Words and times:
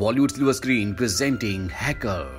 Bollywood 0.00 0.30
silver 0.30 0.52
screen 0.52 0.92
presenting 0.94 1.68
hacker. 1.70 2.38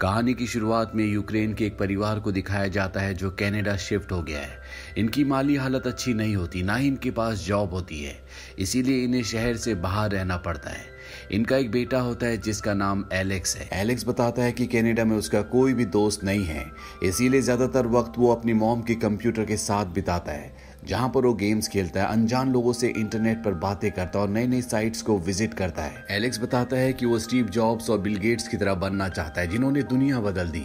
कहानी 0.00 0.34
की 0.34 0.46
शुरुआत 0.46 0.92
में 0.96 1.04
यूक्रेन 1.04 1.54
के 1.54 1.64
एक 1.66 1.76
परिवार 1.78 2.20
को 2.20 2.32
दिखाया 2.32 2.66
जाता 2.68 3.00
है 3.00 3.14
जो 3.14 3.30
कनाडा 3.30 3.76
शिफ्ट 3.76 4.12
हो 4.12 4.20
गया 4.22 4.40
है। 4.40 4.60
इनकी 4.98 5.24
माली 5.24 5.56
हालत 5.56 5.86
अच्छी 5.86 6.14
नहीं 6.14 6.36
होती, 6.36 6.62
ना 6.62 6.76
ही 6.76 6.88
इनके 6.88 7.10
पास 7.10 7.38
जॉब 7.38 7.70
होती 7.70 8.02
है। 8.02 8.14
इसीलिए 8.58 9.02
इन्हें 9.04 9.22
शहर 9.22 9.56
से 9.56 9.74
बाहर 9.74 10.10
रहना 10.10 10.36
पड़ता 10.36 10.70
है। 10.70 10.86
इनका 11.32 11.56
एक 11.56 11.70
बेटा 11.70 12.00
होता 12.00 12.26
है 12.26 12.36
जिसका 12.38 12.74
नाम 12.74 13.04
एलेक्स 13.12 13.56
है। 13.56 13.68
एलेक्स 13.72 14.06
बताता 14.08 14.42
है 14.42 14.52
कि 14.52 14.66
कनाडा 14.66 15.04
में 15.04 15.16
उसका 15.16 15.42
कोई 15.52 15.74
भी 15.74 15.84
दोस्त 15.84 16.24
नहीं 16.24 16.44
है। 16.44 16.70
इसीलिए 17.02 17.40
ज़्यादातर 17.40 17.86
वक्त 17.88 18.18
वो 18.18 18.34
अपनी 18.34 18.52
मॉम 18.54 18.82
के 18.82 18.94
कंप्यूटर 18.94 19.44
के 19.44 19.56
साथ 19.56 19.94
बिताता 19.94 20.32
है। 20.32 20.61
जहाँ 20.82 21.08
पर 21.08 21.26
वो 21.26 21.32
गेम्स 21.34 21.68
खेलता 21.68 22.00
है, 22.02 22.06
अनजान 22.08 22.52
लोगों 22.52 22.72
से 22.72 22.88
इंटरनेट 22.88 23.42
पर 23.44 23.54
बातें 23.54 23.90
करता 23.90 24.18
है 24.18 24.24
और 24.24 24.30
नई 24.30 24.46
नई 24.46 24.62
साइट्स 24.62 25.02
को 25.02 25.18
विज़िट 25.18 25.54
करता 25.54 25.82
है। 25.82 26.04
एलेक्स 26.10 26.40
बताता 26.40 26.76
है 26.76 26.92
कि 26.92 27.06
वो 27.06 27.18
स्टीव 27.18 27.48
जॉब्स 27.48 27.90
और 27.90 27.98
बिल 27.98 28.16
गेट्स 28.16 28.48
की 28.48 28.56
तरह 28.56 28.74
बनना 28.74 29.08
चाहता 29.08 29.40
है, 29.40 29.46
जिन्होंने 29.46 29.82
दुनिया 29.82 30.20
बदल 30.20 30.48
दी। 30.48 30.64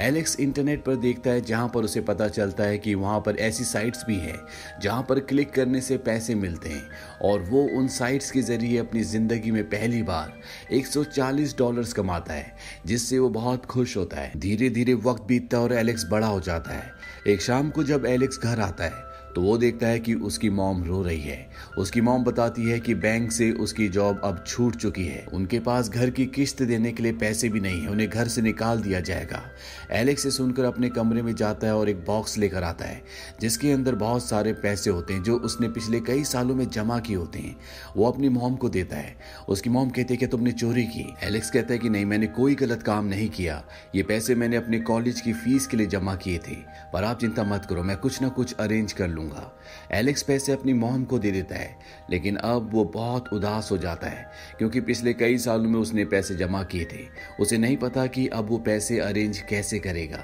एलेक्स 0.00 0.38
इंटरनेट 0.40 0.84
पर 0.84 0.96
देखता 0.96 1.30
है, 1.30 1.40
जहाँ 1.40 1.68
पर 1.68 1.84
उसे 1.84 2.00
पता 2.00 2.28
चलता 2.28 2.64
है 2.64 2.78
कि 2.78 2.94
वहाँ 2.94 3.20
पर 3.20 3.36
ऐसी 3.40 3.64
साइट्स 3.64 4.04
भी 4.06 4.16
हैं, 4.16 4.38
जहाँ 4.80 5.02
पर 5.02 5.20
क्लिक 5.22 5.52
करने 5.52 5.80
से 5.80 5.96
पैसे 5.98 6.34
मिलते 6.34 6.68
हैं 6.68 6.82
और 7.22 7.42
वो 7.42 7.62
उन 7.78 7.88
साइट्स 7.88 8.30
के 8.30 8.42
ज़रिए 8.42 8.78
अपनी 8.78 9.02
ज़िंदगी 9.02 9.50
में 9.50 9.62
पहली 9.64 10.02
बार 10.02 10.32
140 10.72 11.56
डॉलर्स 11.58 11.92
कमाता 11.92 12.34
है, 12.34 12.56
जिससे 12.86 13.18
वो 13.18 13.28
बहुत 13.30 13.66
खुश 13.66 13.96
होता 13.96 14.20
है। 14.20 14.32
धीरे 14.36 14.70
धीरे 14.70 14.94
वक्त 14.94 15.22
बीतता 15.22 15.56
है 15.56 15.62
और 15.62 15.72
एलेक्स 15.72 16.06
बड़ा 16.10 16.26
हो 16.26 16.40
जाता 16.40 16.74
है। 16.74 16.90
एक 17.26 17.42
शाम 17.42 17.70
को 17.70 17.84
जब 17.84 18.06
एलेक्स 18.06 18.38
घर 18.38 18.60
आता 18.60 18.84
है 18.84 19.11
तो 19.34 19.42
वो 19.42 19.58
देखता 19.58 19.86
है 19.86 20.00
कि 20.00 20.14
उसकी 20.14 20.50
मॉम 20.50 20.84
रो 20.84 21.02
रही 21.02 21.20
है। 21.20 21.50
उसकी 21.78 22.00
मॉम 22.00 22.24
बताती 22.24 22.62
है 22.62 22.80
कि 22.80 22.94
बैंक 22.94 23.32
से 23.32 23.50
उसकी 23.52 23.88
जॉब 23.88 24.20
अब 24.24 24.44
छूट 24.46 24.76
चुकी 24.76 25.04
है। 25.04 25.26
उनके 25.32 25.58
पास 25.58 25.88
घर 25.88 26.10
की 26.10 26.26
किस्त 26.26 26.62
देने 26.62 26.92
के 26.92 27.02
लिए 27.02 27.12
पैसे 27.12 27.48
भी 27.48 27.60
नहीं 27.60 27.80
है। 27.80 27.88
उन्हें 27.88 28.08
घर 28.10 28.28
से 28.28 28.42
निकाल 28.42 28.80
दिया 28.80 29.00
जाएगा। 29.00 29.42
एलेक्स 29.90 30.36
सुनकर 30.36 30.64
अपने 30.64 30.88
कमरे 30.88 31.22
में 31.22 31.34
जाता 31.34 31.66
है 31.66 31.76
और 31.76 31.88
एक 31.88 32.04
बॉक्स 32.04 32.38
लेकर 32.38 32.62
आता 32.62 32.84
है, 32.84 33.02
जिसके 33.40 33.72
अंदर 33.72 33.94
बहुत 33.94 34.24
सारे 34.24 34.52
पैसे 34.52 34.90
होते 34.90 35.14
हैं, 35.14 35.22
जो 35.22 35.36
उसने 35.36 35.68
पिछले 35.68 36.00
कई 36.00 36.24
सालों 36.24 36.54
में 36.54 36.68
जमा 36.70 36.98
किए 36.98 37.16
होते 37.16 37.38
हैं। 37.38 37.56
वो 37.96 38.10
अपनी 38.10 38.28
मॉम 38.28 38.56
को 38.56 38.68
देता 38.68 38.96
है। 38.96 39.16
उसकी 39.48 39.70
मॉम 39.70 39.90
कहती 39.90 40.14
है 40.14 40.18
कि 40.18 40.26
तुमने 40.26 40.52
चोरी 40.52 40.84
की। 40.84 41.14
एलेक्स 41.22 41.50
कहता 41.50 41.72
है 41.72 41.78
कि 41.78 41.88
नहीं, 41.88 42.04
मैंने 42.04 42.26
कोई 42.26 42.54
गलत 42.54 42.82
काम 42.82 43.04
नहीं 43.04 43.28
किया। 43.28 43.64
ये 43.94 44.02
पैसे 44.02 44.34
मैंने 44.34 44.56
अपने 44.56 44.80
कॉलेज 44.80 45.20
की 45.20 45.32
फ़ीस 45.32 45.66
के 45.66 45.76
लिए 45.76 45.86
जमा 45.86 46.14
किए 46.14 46.38
थे। 46.38 46.56
पर 46.92 47.04
आप 47.04 47.20
चिंता 47.20 47.44
मत 47.44 47.66
करो, 47.70 47.82
मैं 47.82 47.96
कुछ 47.96 48.22
ना 48.22 48.28
कुछ 48.28 48.54
अरेंज 48.54 48.92
कर 48.92 49.08
लूँ 49.08 49.21
लूँगा 49.22 49.50
एलेक्स 49.92 50.22
पैसे 50.22 50.52
अपनी 50.52 50.72
मोहन 50.72 51.04
को 51.04 51.18
दे 51.18 51.30
देता 51.30 51.56
है, 51.56 51.76
लेकिन 52.10 52.36
अब 52.36 52.70
वो 52.72 52.84
बहुत 52.84 53.32
उदास 53.32 53.68
हो 53.72 53.78
जाता 53.78 54.06
है, 54.06 54.30
क्योंकि 54.58 54.80
पिछले 54.80 55.12
कई 55.14 55.38
सालों 55.38 55.70
में 55.70 55.78
उसने 55.80 56.04
पैसे 56.04 56.34
जमा 56.34 56.62
किए 56.62 56.84
थे। 56.84 57.06
उसे 57.40 57.58
नहीं 57.58 57.76
पता 57.76 58.06
कि 58.06 58.26
अब 58.26 58.48
वो 58.48 58.58
पैसे 58.58 58.98
अरेंज 58.98 59.38
कैसे 59.38 59.78
करेगा। 59.78 60.18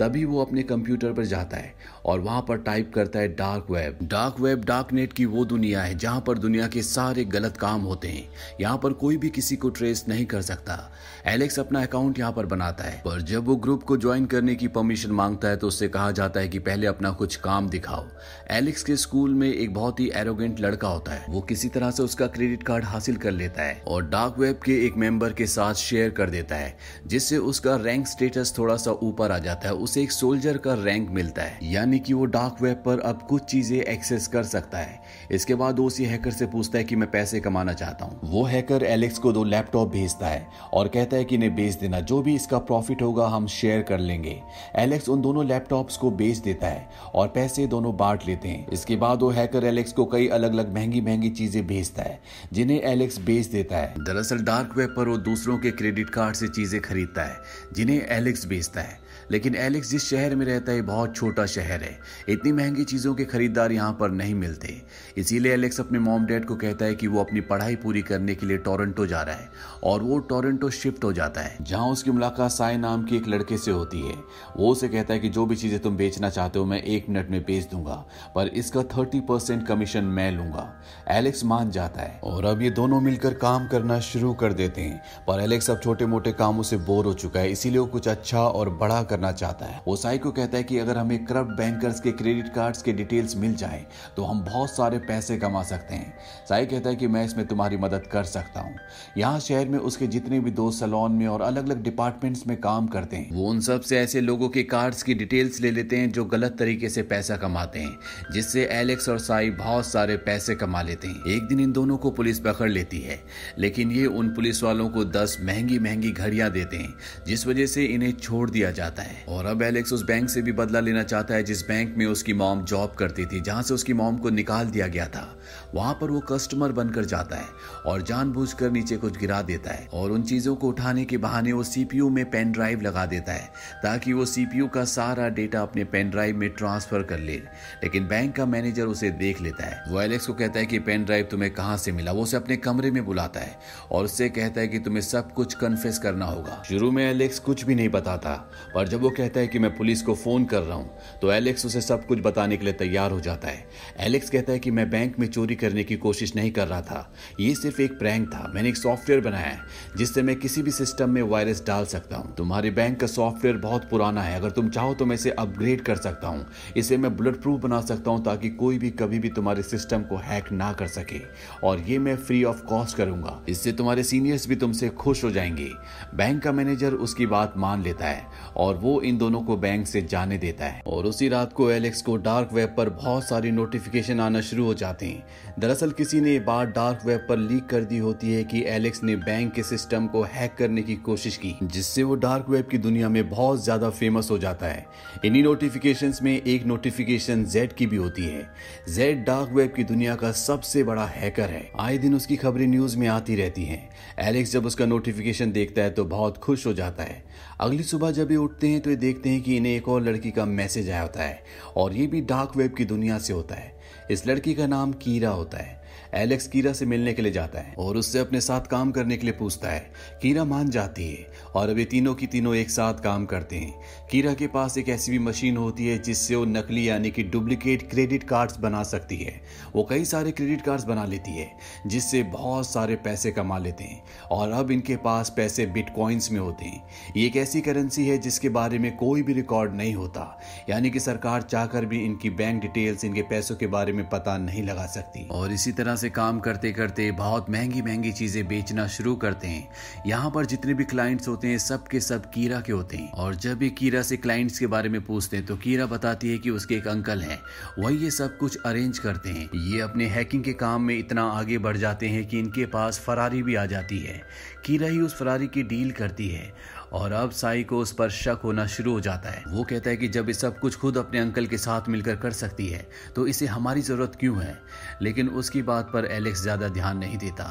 तभी 0.00 0.24
वो 0.24 0.40
अपने 0.42 0.62
कंप्यूटर 0.62 1.12
पर 1.12 1.24
जाता 1.24 1.56
है 1.56 1.74
और 2.06 2.20
वहाँ 2.20 2.40
पर 2.48 2.58
टाइप 2.58 2.92
करता 2.94 3.18
है 3.18 3.28
dark 3.28 3.66
web 3.70 3.98
dark 4.02 4.40
web 4.40 4.64
dark 4.64 4.92
net 4.92 5.12
की 5.12 5.24
वो 5.26 5.44
दुनिया 5.44 5.82
है 5.82 5.94
जहाँ 5.98 6.20
पर 6.20 6.38
दुनिया 6.38 6.66
के 6.68 6.82
सारे 6.82 7.24
गलत 7.26 7.56
काम 7.56 7.80
होते 7.82 8.08
हैं। 8.08 8.28
यहाँ 8.60 8.78
पर 8.78 8.92
कोई 8.92 9.16
भी 9.16 9.30
किसी 9.30 9.56
को 9.56 9.68
ट्रेस 9.70 10.04
नहीं 10.08 10.26
कर 10.26 10.42
सकता। 10.42 10.78
एलेक्स 11.26 11.58
अपना 11.58 11.82
अकाउंट 11.82 12.18
यहाँ 12.18 12.32
पर 12.32 12.46
बनाता 12.46 12.84
है। 12.84 13.00
पर 13.04 13.20
जब 13.22 13.44
वो 13.44 13.56
ग्रुप 13.56 13.82
को 13.82 13.96
ज्वाइन 13.96 14.26
करने 14.26 14.54
की 14.54 14.68
परमिशन 14.68 15.10
माँगता 15.12 15.48
है 15.48 15.56
तो 15.56 15.68
उससे 15.68 15.88
कहा 15.88 16.10
जाता 16.10 16.40
है 16.40 16.48
कि 16.48 16.58
पहले 16.58 16.86
अपना 16.86 17.10
कुछ 17.12 17.36
काम 17.36 17.68
दिखाओ। 17.68 18.04
एलेक्स 18.50 18.82
के 18.82 18.96
स्कूल 18.96 19.34
में 19.34 19.48
एक 19.48 19.74
बहुत 19.74 20.00
ही 20.00 20.10
एरोगेंट 20.14 20.60
लड़का 20.60 20.88
होता 20.88 21.12
है। 21.12 21.24
वो 21.28 21.40
किसी 21.40 21.68
तरह 21.68 21.90
से 21.90 22.02
उसका 22.02 22.26
क्रेडिट 22.26 22.62
कार्ड 22.62 22.84
हासिल 22.84 23.16
कर 23.16 23.30
लेता 23.30 23.62
है 23.62 23.82
और 23.88 24.08
डार्क 24.08 24.38
वेब 24.38 24.60
के 24.64 24.74
एक 24.86 24.96
मेंबर 24.96 25.32
के 25.32 25.46
साथ 25.46 25.74
शेयर 25.74 26.10
कर 26.10 26.30
देता 26.30 26.56
है, 26.56 26.76
जिससे 27.06 27.38
उसका 27.38 27.76
रैंक 27.76 28.06
स्टेटस 28.06 28.54
थोड़ा 28.58 28.76
सा 28.76 28.90
ऊपर 28.92 29.32
आ 29.32 29.38
जाता 29.38 29.68
है। 29.68 29.74
उसे 29.76 30.02
एक 30.02 30.12
सोल्जर 30.12 30.58
का 30.58 30.74
रैंक 30.74 31.10
मिलता 31.10 31.42
है। 31.42 31.58
यानी 31.62 31.95
कि 31.98 32.12
वो 32.12 32.24
डार्क 32.26 32.62
वेब 32.62 32.76
पर 32.76 33.00
अब 33.00 33.22
कुछ 33.22 33.44
चीज़ें 33.44 33.78
एक्सेस 33.78 34.26
कर 34.26 34.42
सकता 34.44 34.78
है। 34.78 35.00
इसके 35.30 35.54
बाद 35.54 35.78
वो 35.78 35.86
उसी 35.86 36.04
हैकर 36.04 36.30
से 36.30 36.46
पूछता 36.46 36.78
है 36.78 36.84
कि 36.84 36.96
मैं 36.96 37.10
पैसे 37.10 37.40
कमाना 37.40 37.72
चाहता 37.72 38.04
हूँ। 38.04 38.18
वो 38.24 38.44
हैकर 38.44 38.82
एलेक्स 38.84 39.18
को 39.18 39.32
दो 39.32 39.44
लैपटॉप 39.44 39.90
भेजता 39.90 40.26
है 40.26 40.46
और 40.72 40.88
कहता 40.88 41.16
है 41.16 41.24
कि 41.24 41.34
इन्हें 41.34 41.54
बेच 41.54 41.74
देना। 41.74 42.00
जो 42.00 42.20
भी 42.22 42.34
इसका 42.34 42.58
प्रॉफिट 42.60 43.02
होगा, 43.02 43.26
हम 43.26 43.46
शेयर 43.46 43.82
कर 43.82 43.98
लेंगे। 43.98 44.40
एलेक्स 44.76 45.08
उन 45.08 45.20
दोनों 45.22 45.44
लैपटॉप्स 45.46 45.96
को 45.96 46.10
बेच 46.12 46.38
देता 46.38 46.66
है 46.66 46.88
और 47.14 47.28
पैसे 47.28 47.66
दोनों 47.66 47.96
बांट 47.96 48.26
लेते 48.26 48.48
हैं। 48.48 48.66
इसके 48.68 48.96
बाद 48.96 49.22
वो 49.22 49.30
हैकर 49.30 49.64
एलेक्स 49.64 49.92
को 49.92 50.04
कई 50.04 50.28
अलग 50.28 50.52
अलग 50.52 50.74
महँगी 50.74 51.00
महँगी 51.00 51.30
चीज़ें 51.30 51.66
भेजता 51.66 52.02
है, 52.02 52.18
जिन्हें 52.52 52.80
एलेक्स 52.82 53.18
बेच 53.18 53.46
देता 53.46 53.76
है। 53.76 53.94
दरअसल 53.98 54.42
डार्क 54.44 54.76
वेब 54.76 54.94
पर 54.96 55.08
वो 55.08 55.16
दूसरों 55.18 55.58
के 55.58 55.70
क्रेडिट 55.72 56.10
कार्ड 56.10 56.36
से 56.36 56.48
चीज़ें 56.48 56.80
खरीदता 56.80 57.24
है, 57.24 57.36
जिन्हें 57.74 58.06
एलेक्स 58.08 58.46
बेचता 58.46 58.80
है। 58.80 58.98
लेकिन 59.30 59.54
एलेक्स 59.56 59.90
जिस 59.90 60.04
शहर 60.04 60.34
में 60.36 60.44
रहता 60.46 60.72
है 60.72 60.82
बहुत 60.82 61.14
छोटा 61.16 61.46
शहर 61.46 61.82
है। 61.82 61.98
इतनी 62.28 62.52
महँगी 62.52 62.84
चीज़ों 62.84 63.14
के 63.14 63.24
खरीदार 63.24 63.72
यहाँ 63.72 63.96
पर 64.00 64.10
नहीं 64.12 64.34
मिलते। 64.34 64.74
इसीलिए 65.16 65.52
एलेक्स 65.52 65.80
अपने 65.80 65.98
मॉम 65.98 66.26
डैड 66.26 66.44
को 66.44 66.56
कहता 66.56 66.84
है 66.84 66.94
कि 66.94 67.06
वो 67.06 67.20
अपनी 67.20 67.40
पढ़ाई 67.42 67.76
पूरी 67.76 68.02
करने 68.02 68.34
के 68.34 68.46
लिए 68.46 68.58
टोरंटो 68.58 69.06
जा 69.06 69.22
रहा 69.22 69.36
है 69.36 69.48
और 69.84 70.02
वो 70.02 70.18
टोरंटो 70.20 70.70
शिफ्ट 70.72 71.04
हो 71.04 71.12
जाता 71.12 71.40
है, 71.40 71.56
जहाँ 71.62 71.88
उसकी 71.88 72.10
मुलाकात 72.10 72.50
साय 72.50 72.76
नाम 72.76 73.04
के 73.04 73.16
एक 73.16 73.28
लड़के 73.28 73.58
से 73.58 73.70
होती 73.70 74.00
है। 74.00 74.14
वो 74.56 74.70
उसे 74.72 74.88
कहता 74.88 75.14
है 75.14 75.20
कि 75.20 75.28
जो 75.28 75.46
भी 75.46 75.56
चीज़ें 75.56 75.78
तुम 75.80 75.96
बेचना 75.96 76.30
चाहते 76.30 76.58
हो, 76.58 76.64
मैं 76.64 76.82
एक 76.82 77.08
मिनट 77.08 77.30
में 77.30 77.40
बेच 77.42 77.68
दूँगा, 77.70 77.94
पर 78.34 78.48
इसका 78.48 78.82
थर्टी 78.88 79.20
कमीशन 79.66 80.04
मैं 80.06 80.30
लूँगा। 80.32 80.72
एलेक्स 81.10 81.44
मान 81.44 81.70
जाता 81.70 82.02
है 82.02 82.20
और 82.24 82.44
अब 82.44 82.62
ये 82.62 82.70
दोनों 82.72 83.00
मिलकर 83.00 83.34
काम 83.36 83.66
करना 83.68 83.98
शुरू 84.02 84.32
कर 84.34 84.52
देते 84.52 84.80
हैं, 84.80 85.00
पर 85.28 85.40
एलेक्स 85.40 85.70
अब 85.70 85.80
छोटे 85.80 86.06
मोटे 86.06 86.32
कामों 86.32 86.62
से 86.62 86.76
बोर 86.78 87.04
हो 87.06 87.12
चुका 87.14 87.40
है, 87.40 87.50
इसीलिए 87.52 87.78
वो 87.78 87.86
कुछ 87.86 88.08
अच्छा 88.08 88.40
और 88.40 88.70
बड़ा 88.72 89.02
करना 89.16 89.32
चाहता 89.34 89.66
है। 89.66 89.80
वो 89.86 89.96
साई 89.96 90.18
को 90.18 90.30
कहता 90.32 90.56
है 90.56 90.64
कि 90.64 90.78
अगर 90.78 90.98
हमें 90.98 91.24
करप्ट 91.24 91.50
बैंकर्स 91.56 92.00
के 92.00 92.12
क्रेडिट 92.14 92.48
कार्ड्स 92.54 92.82
के 92.82 92.92
डिटेल्स 92.94 93.36
मिल 93.36 93.54
जाए 93.56 93.84
तो 94.16 94.24
हम 94.24 94.40
बहुत 94.44 94.70
सारे 94.70 94.98
पैसे 95.00 95.36
कमा 95.38 95.62
सकते 95.64 95.94
हैं। 95.94 96.14
साई 96.48 96.66
कहता 96.66 96.90
है 96.90 96.96
कि 96.96 97.06
मैं 97.08 97.24
इसमें 97.24 97.46
तुम्हारी 97.46 97.76
मदद 97.78 98.06
कर 98.06 98.24
सकता 98.26 98.60
हूँ। 98.60 98.74
यहाँ 99.18 99.40
शहर 99.40 99.68
में 99.68 99.78
उसके 99.80 100.06
जितने 100.08 100.40
भी 100.40 100.50
दोस्त 100.52 100.80
सलोन 100.80 101.12
में 101.12 101.26
और 101.26 101.42
अलग 101.42 101.66
अलग 101.66 101.82
डिपार्टमेंट्स 101.82 102.46
में 102.46 102.56
काम 102.58 102.86
करते 102.88 103.16
हैं, 103.16 103.30
वो 103.32 103.48
उन 103.48 103.60
सबसे 103.60 103.98
ऐसे 103.98 104.20
लोगों 104.20 104.48
के 104.48 104.62
कार्ड्स 104.64 105.02
की 105.02 105.14
डिटेल्स 105.14 105.60
ले 105.60 105.70
लेते 105.70 105.96
हैं 105.96 106.10
जो 106.12 106.24
गलत 106.26 106.56
तरीके 106.58 106.88
से 106.88 107.02
पैसा 107.04 107.36
कमाते 107.36 107.78
हैं, 107.78 107.98
जिससे 108.32 108.64
एलेक्स 108.72 109.08
और 109.08 109.18
साई 109.20 109.50
बहुत 109.52 109.86
सारे 109.86 110.16
पैसे 110.26 110.54
कमा 110.56 110.82
लेते 110.82 111.08
हैं। 111.08 111.24
एक 111.26 111.48
दिन 111.48 111.60
इन 111.60 111.72
दोनों 111.72 111.96
को 111.96 112.10
पुलिस 112.12 112.38
पकड़ 112.40 112.70
लेती 112.70 113.00
है, 113.00 113.18
लेकिन 113.58 113.90
ये 113.92 114.06
उन 114.08 114.28
पुलिस 114.34 114.62
वालों 114.62 114.88
को 114.90 115.04
दस 115.06 115.36
महँगी 115.42 115.78
महँगी 115.78 116.10
घड़ियाँ 116.12 116.50
देते 116.50 116.76
हैं, 116.76 116.94
जिस 117.26 117.46
वजह 117.46 117.66
से 117.66 117.84
इन्हें 117.86 118.12
छोड़ 118.12 118.48
दिया 118.50 118.70
जाता 118.72 119.02
है। 119.02 119.05
और 119.28 119.46
अब 119.46 119.62
एलेक्स 119.62 119.92
उस 119.92 120.02
बैंक 120.02 120.28
से 120.30 120.42
भी 120.42 120.52
बदला 120.52 120.80
लेना 120.80 121.02
चाहता 121.02 121.34
है, 121.34 121.42
जिस 121.42 121.66
बैंक 121.68 121.94
में 121.96 122.06
उसकी 122.06 122.32
मॉम 122.32 122.64
जॉब 122.64 122.94
करती 122.94 123.26
थी, 123.26 123.40
जहाँ 123.40 123.62
से 123.62 123.74
उसकी 123.74 123.92
मॉम 123.92 124.16
को 124.16 124.30
निकाल 124.30 124.66
दिया 124.66 124.86
गया 124.86 125.06
था। 125.06 125.26
वहाँ 125.74 125.94
पर 125.94 126.10
वो 126.10 126.20
कस्टमर 126.20 126.72
बनकर 126.72 127.04
जाता 127.04 127.36
है 127.36 127.46
और 127.86 128.02
जानबूझकर 128.02 128.70
नीचे 128.70 128.96
कुछ 128.96 129.18
गिरा 129.18 129.40
देता 129.42 129.70
है 129.70 129.88
और 129.92 130.10
उन 130.10 130.22
चीज़ों 130.22 130.54
को 130.56 130.68
उठाने 130.68 131.04
के 131.04 131.16
बहाने 131.16 131.52
वो 131.52 131.62
सीपीयू 131.62 132.08
में 132.10 132.24
पेन 132.30 132.52
ड्राइव 132.52 132.80
लगा 132.80 133.06
देता 133.06 133.32
है, 133.32 133.48
ताकि 133.82 134.12
वो 134.12 134.24
सीपीयू 134.24 134.68
का 134.68 134.84
सारा 134.84 135.28
डेटा 135.28 135.62
अपने 135.62 135.84
पेन 135.84 136.10
ड्राइव 136.10 136.36
में 136.36 136.48
ट्रांसफ़र 136.50 137.02
कर 137.02 137.18
ले। 137.18 137.36
लेकिन 137.82 138.06
बैंक 138.08 138.34
का 138.36 138.46
मैनेजर 138.46 138.86
उसे 138.86 139.10
देख 139.10 139.40
लेता 139.40 139.66
है। 139.66 139.82
वो 139.88 140.00
एलेक्स 140.00 140.26
को 140.26 140.34
कहता 140.34 140.58
है 140.58 140.66
कि 140.66 140.78
पेन 140.78 141.04
ड्राइव 141.04 141.28
तुम्हें 141.30 141.50
कहाँ 141.50 141.76
से 141.76 141.92
मिला? 141.92 142.12
वो 142.12 142.22
उसे 142.22 142.36
अपने 142.36 142.56
कमरे 142.56 142.90
में 142.90 143.04
बुलाता 143.04 143.40
है 143.40 143.58
और 143.90 144.04
उससे 144.04 144.28
कहता 144.28 144.60
है 144.60 144.68
कि 144.68 144.78
तुम्हें 144.78 145.02
सब 145.02 145.32
कुछ 145.32 145.54
कन्फेस 145.54 145.98
करना 145.98 146.24
होगा। 146.24 146.62
शुरू 146.68 146.90
में 146.90 147.04
एलेक्स 147.04 147.38
कुछ 147.38 147.64
भी 147.64 147.74
नहीं 147.74 147.88
बताता, 147.88 148.34
पर 148.74 148.88
जब 148.96 149.02
वो 149.02 149.08
कहता 149.10 149.40
है 149.40 149.48
कि 149.48 149.58
मैं 149.58 149.70
पुलिस 149.76 150.02
को 150.02 150.14
फ़ोन 150.14 150.44
कर 150.44 150.60
रहा 150.60 150.76
हूँ 150.76 151.18
तो 151.22 151.30
एलेक्स 151.32 151.66
उसे 151.66 151.80
सब 151.80 152.06
कुछ 152.06 152.18
बताने 152.18 152.56
के 152.56 152.64
लिए 152.64 152.72
तैयार 152.72 153.10
हो 153.10 153.20
जाता 153.20 153.48
है। 153.48 153.66
एलेक्स 154.00 154.30
कहता 154.30 154.52
है 154.52 154.58
कि 154.58 154.70
मैं 154.70 154.88
बैंक 154.90 155.18
में 155.18 155.26
चोरी 155.26 155.54
करने 155.54 155.82
की 155.84 155.96
कोशिश 155.96 156.34
नहीं 156.36 156.50
कर 156.50 156.66
रहा 156.68 156.80
था। 156.80 157.12
ये 157.40 157.54
सिर्फ़ 157.54 157.80
एक 157.82 157.98
प्रैंक 157.98 158.28
था। 158.28 158.50
मैंने 158.54 158.68
एक 158.68 158.76
सॉफ्टवेयर 158.76 159.20
बनाया 159.20 159.46
है, 159.46 159.58
जिससे 159.96 160.22
मैं 160.22 160.36
किसी 160.36 160.62
भी 160.62 160.70
सिस्टम 160.70 161.10
में 161.10 161.20
वायरस 161.22 161.62
डाल 161.66 161.84
सकता 161.84 162.16
हूँ। 162.16 162.34
तुम्हारे 162.34 162.70
बैंक 162.70 162.98
का 163.00 163.06
सॉफ्टवेयर 163.06 163.56
बहुत 163.56 163.88
पुराना 163.90 164.22
है। 164.22 164.36
अगर 164.36 164.50
तुम 164.50 164.68
चाहो 164.68 164.94
तो 164.94 165.06
मैं 165.06 165.14
इसे 165.14 165.30
अपग्रेड 165.30 165.80
कर 165.80 165.96
सकता 165.96 166.28
हूँ। 166.28 166.46
इसे 166.76 166.96
मैं 166.96 167.14
बुलेट 167.16 167.40
प्रूफ 167.42 167.60
बना 167.60 167.80
सकता 167.80 168.10
हूँ 168.10 168.24
ताकि 168.24 168.50
कोई 168.54 168.78
भी 168.78 168.90
कभी 168.94 169.18
भी 169.18 169.28
तुम्हारे 169.28 169.62
सिस्टम 169.62 170.02
को 170.02 170.16
हैक 170.16 170.50
ना 170.52 170.72
कर 170.72 170.86
सके। 170.86 171.20
और 171.64 171.80
ये 171.80 171.98
मैं 171.98 172.16
फ्री 172.16 172.42
ऑफ़ 172.44 172.64
कॉस्ट 172.64 172.96
करूँगा। 172.96 173.40
इससे 173.48 173.72
तुम्हारे 173.72 174.04
सीनियर्स 174.04 174.48
भी 174.48 174.56
तुमसे 174.56 174.88
खुश 174.88 175.24
हो 175.24 175.30
जाएँगे। 175.30 175.70
बैंक 176.14 176.42
का 176.42 176.52
मैनेजर 176.52 176.94
उसकी 177.06 177.26
बात 177.26 177.54
मान 177.56 177.82
लेता 177.82 178.06
है, 178.06 178.24
और 178.56 178.76
इन 179.02 179.18
दोनों 179.18 179.40
को 179.40 179.56
बैंक 179.56 179.86
से 179.86 180.02
जाने 180.02 180.38
देता 180.38 180.64
है। 180.64 180.82
और 180.86 181.06
उसी 181.06 181.28
रात 181.28 181.52
को 181.52 181.70
एलेक्स 181.70 182.02
को 182.02 182.16
डार्क 182.18 182.52
वेब 182.52 182.74
पर 182.76 182.88
बहुत 182.92 183.24
सारी 183.24 183.50
नोटिफिकेशन 183.50 184.20
आना 184.20 184.40
शुरू 184.40 184.64
हो 184.64 184.74
जाते 184.74 185.06
हैं। 185.06 185.24
दरअसल 185.58 185.90
किसी 185.92 186.20
ने 186.20 186.38
बात 186.40 186.68
डार्क 186.68 187.06
वेब 187.06 187.26
पर 187.28 187.38
लीक 187.38 187.66
कर 187.66 187.84
दी 187.84 187.98
होती 187.98 188.32
है 188.32 188.42
कि 188.44 188.62
एलेक्स 188.68 189.02
ने 189.02 189.16
बैंक 189.18 189.52
के 189.52 189.62
सिस्टम 189.62 190.06
को 190.06 190.22
हैक 190.24 190.54
करने 190.54 190.82
की 190.82 190.96
कोशिश 191.04 191.36
की, 191.36 191.54
जिससे 191.64 192.02
वो 192.02 192.14
डार्क 192.16 192.48
वेब 192.48 192.68
की 192.70 192.78
दुनिया 192.78 193.08
में 193.08 193.28
बहुत 193.30 193.62
ज़्यादा 193.64 193.90
फ़ेमस 193.90 194.30
हो 194.30 194.38
जाता 194.38 194.66
है। 194.66 194.86
इन्हीं 195.24 195.42
नोटिफिकेशन 195.42 196.12
में 196.22 196.32
एक 196.34 196.66
नोटिफिकेशन 196.66 197.44
जेड 197.46 197.72
की 197.72 197.86
भी 197.86 197.96
होती 197.96 198.24
है। 198.24 198.42
जेड 198.88 199.24
डार्क 199.24 199.52
वेब 199.52 199.72
की 199.72 199.84
दुनिया 199.84 200.14
का 200.16 200.32
सबसे 200.34 200.82
बड़ा 200.84 201.06
हैकर 201.06 201.50
है। 201.50 201.70
आए 201.80 201.98
दिन 201.98 202.14
उसकी 202.14 202.36
खबरें 202.36 202.66
न्यूज़ 202.66 202.96
में 202.98 203.06
आती 203.08 203.36
रहती 203.36 203.64
हैं। 203.64 203.88
एलेक्स 204.20 204.52
जब 204.52 204.66
उसका 204.66 204.86
नोटिफिकेशन 204.86 205.52
देखता 205.52 205.82
है 205.82 205.90
तो 205.90 206.04
बहुत 206.06 206.36
खुश 206.38 206.66
हो 206.66 206.72
जाता 206.72 207.02
है। 207.02 207.24
अगली 207.60 207.82
सुबह 207.82 208.10
जब 208.10 208.30
ये 208.30 208.36
उठते 208.36 208.68
हैं 208.68 208.75
तो 208.80 208.90
ये 208.90 208.96
देखते 208.96 209.30
हैं 209.30 209.42
कि 209.42 209.56
इन्हें 209.56 209.76
एक 209.76 209.88
और 209.88 210.02
लड़की 210.02 210.30
का 210.30 210.44
मैसेज 210.44 210.90
आया 210.90 211.02
होता 211.02 211.22
है, 211.22 211.42
और 211.76 211.94
ये 211.94 212.06
भी 212.06 212.20
डार्क 212.20 212.56
वेब 212.56 212.74
की 212.74 212.84
दुनिया 212.84 213.18
से 213.18 213.32
होता 213.32 213.54
है। 213.54 213.76
इस 214.10 214.26
लड़की 214.26 214.54
का 214.54 214.66
नाम 214.66 214.92
कीरा 214.92 215.30
होता 215.30 215.58
है। 215.58 215.86
एलेक्स 216.14 216.46
कीरा 216.48 216.72
से 216.72 216.86
मिलने 216.86 217.12
के 217.12 217.22
लिए 217.22 217.32
जाता 217.32 217.60
है, 217.60 217.74
और 217.78 217.96
उससे 217.96 218.18
अपने 218.18 218.40
साथ 218.40 218.60
काम 218.60 218.90
करने 218.92 219.16
के 219.16 219.26
लिए 219.26 219.32
पूछता 219.32 219.68
है। 219.68 219.92
कीरा 220.22 220.44
मान 220.44 220.70
जाती 220.70 221.08
है, 221.08 221.26
और 221.54 221.68
अभी 221.68 221.84
तीनों 221.84 222.14
की 222.14 222.26
तीनों 222.26 222.54
एक 222.54 222.70
साथ 222.70 222.94
काम 222.94 223.26
करते 223.26 223.56
हैं। 223.56 224.05
कीरा 224.10 224.32
के 224.34 224.46
पास 224.46 224.76
एक 224.78 224.88
ऐसी 224.88 225.12
भी 225.12 225.18
मशीन 225.18 225.56
होती 225.56 225.86
है 225.86 225.98
जिससे 225.98 226.34
वो 226.34 226.44
नकली 226.44 226.88
यानी 226.88 227.10
कि 227.10 227.22
डुप्लीकेट 227.22 227.82
क्रेडिट 227.90 228.22
कार्ड्स 228.22 228.58
बना 228.58 228.82
सकती 228.82 229.16
है। 229.16 229.40
वो 229.74 229.82
कई 229.84 230.04
सारे 230.04 230.32
क्रेडिट 230.32 230.60
कार्ड्स 230.62 230.84
बना 230.84 231.04
लेती 231.04 231.30
है, 231.30 231.48
जिससे 231.86 232.22
बहुत 232.22 232.68
सारे 232.68 232.96
पैसे 232.96 233.30
कमा 233.30 233.58
लेते 233.58 233.84
हैं 233.84 234.02
और 234.30 234.50
अब 234.50 234.70
इनके 234.70 234.96
पास 234.96 235.32
पैसे 235.36 235.66
बिटकॉइंस 235.66 236.30
में 236.32 236.38
होते 236.40 236.64
हैं। 236.64 236.82
ये 237.16 237.26
एक 237.26 237.36
ऐसी 237.36 237.60
करेंसी 237.60 238.06
है 238.06 238.18
जिसके 238.18 238.48
बारे 238.48 238.78
में 238.78 238.96
कोई 238.96 239.22
भी 239.22 239.32
रिकॉर्ड 239.32 239.74
नहीं 239.74 239.94
होता, 239.94 240.38
यानी 240.70 240.90
कि 240.90 241.00
सरकार 241.00 241.42
चाहकर 241.42 241.86
भी 241.86 242.04
इनकी 242.04 242.30
बैंक 242.32 242.60
डिटेल्स, 242.62 243.04
इनके 243.04 243.22
पैसों 243.22 243.56
के 243.56 243.66
बारे 243.66 243.92
में 243.92 244.08
पता 244.08 244.36
नहीं 244.38 244.62
लगा 244.62 244.86
सकती। 244.86 245.26
और 245.30 245.52
इसी 245.52 245.72
तरह 245.72 245.96
से 245.96 246.10
काम 246.10 246.40
करते 246.40 246.72
करते 246.72 247.10
बहुत 247.14 247.50
महँगी 247.50 247.82
महँगी 247.82 248.12
चीज़ें 248.12 248.46
बेचना 248.48 248.86
शुरू 248.88 249.16
करते 249.16 249.48
हैं। 249.48 249.68
यहाँ 250.06 250.30
पर 250.30 250.46
जितने 250.46 250.74
भी 250.74 250.84
क्लाइंट्स 250.86 251.28
होते 251.28 251.48
हैं, 251.48 251.58
सब 251.58 251.86
के 251.88 252.00
सब 252.02 252.30
कीरा 252.30 252.60
के 252.60 252.72
होते 252.72 252.96
हैं। 252.96 253.10
और 253.12 253.34
जब 253.36 253.58
भी 253.58 253.70
कीरा 253.72 253.94
से 254.02 254.16
क्लाइंट्स 254.16 254.58
के 254.58 254.66
बारे 254.66 254.88
में 254.88 255.00
पूछते 255.04 255.36
हैं 255.36 255.46
तो 255.46 255.56
कीरा 255.56 255.86
बताती 255.86 256.28
है 256.28 256.38
कि 256.38 256.50
उसके 256.50 256.74
एक 256.74 256.88
अंकल 256.88 257.22
हैं। 257.22 257.40
वही 257.78 257.96
ये 257.96 258.10
सब 258.10 258.38
कुछ 258.38 258.58
अरेंज 258.66 258.98
करते 258.98 259.30
हैं। 259.30 259.50
ये 259.54 259.80
अपने 259.80 260.06
हैकिंग 260.06 260.44
के 260.44 260.52
काम 260.52 260.82
में 260.82 260.98
इतना 260.98 261.22
आगे 261.22 261.58
बढ़ 261.58 261.76
जाते 261.76 262.08
हैं 262.08 262.26
कि 262.26 262.38
इनके 262.38 262.66
पास 262.66 262.98
फरारी 262.98 263.42
भी 263.42 263.54
आ 263.54 263.66
जाती 263.66 263.98
है। 263.98 264.22
कीरा 264.64 264.86
ही 264.86 265.00
उस 265.00 265.18
फरारी 265.18 265.46
की 265.46 265.62
डील 265.62 265.90
करती 265.90 266.28
है। 266.28 266.52
और 266.96 267.12
अब 267.12 267.30
साई 267.32 267.62
को 267.64 267.78
उस 267.78 267.92
पर 267.92 268.10
शक 268.10 268.40
होना 268.44 268.66
शुरू 268.68 268.92
हो 268.92 269.00
जाता 269.00 269.30
है। 269.30 269.42
वो 269.48 269.64
कहता 269.64 269.90
है 269.90 269.96
कि 269.96 270.08
जब 270.08 270.28
ये 270.28 270.34
सब 270.34 270.58
कुछ 270.58 270.76
खुद 270.76 270.98
अपने 270.98 271.18
अंकल 271.18 271.46
के 271.46 271.58
साथ 271.58 271.88
मिलकर 271.88 272.16
कर 272.16 272.32
सकती 272.34 272.66
है 272.68 272.86
तो 273.16 273.26
इसे 273.26 273.46
हमारी 273.46 273.82
ज़रूरत 273.82 274.16
क्यों 274.20 274.42
है? 274.42 274.56
लेकिन 275.02 275.28
उसकी 275.30 275.62
बात 275.62 275.90
पर 275.92 276.04
एलेक्स 276.06 276.42
ज़्यादा 276.42 276.68
ध्यान 276.68 276.98
नहीं 276.98 277.18
देता। 277.18 277.46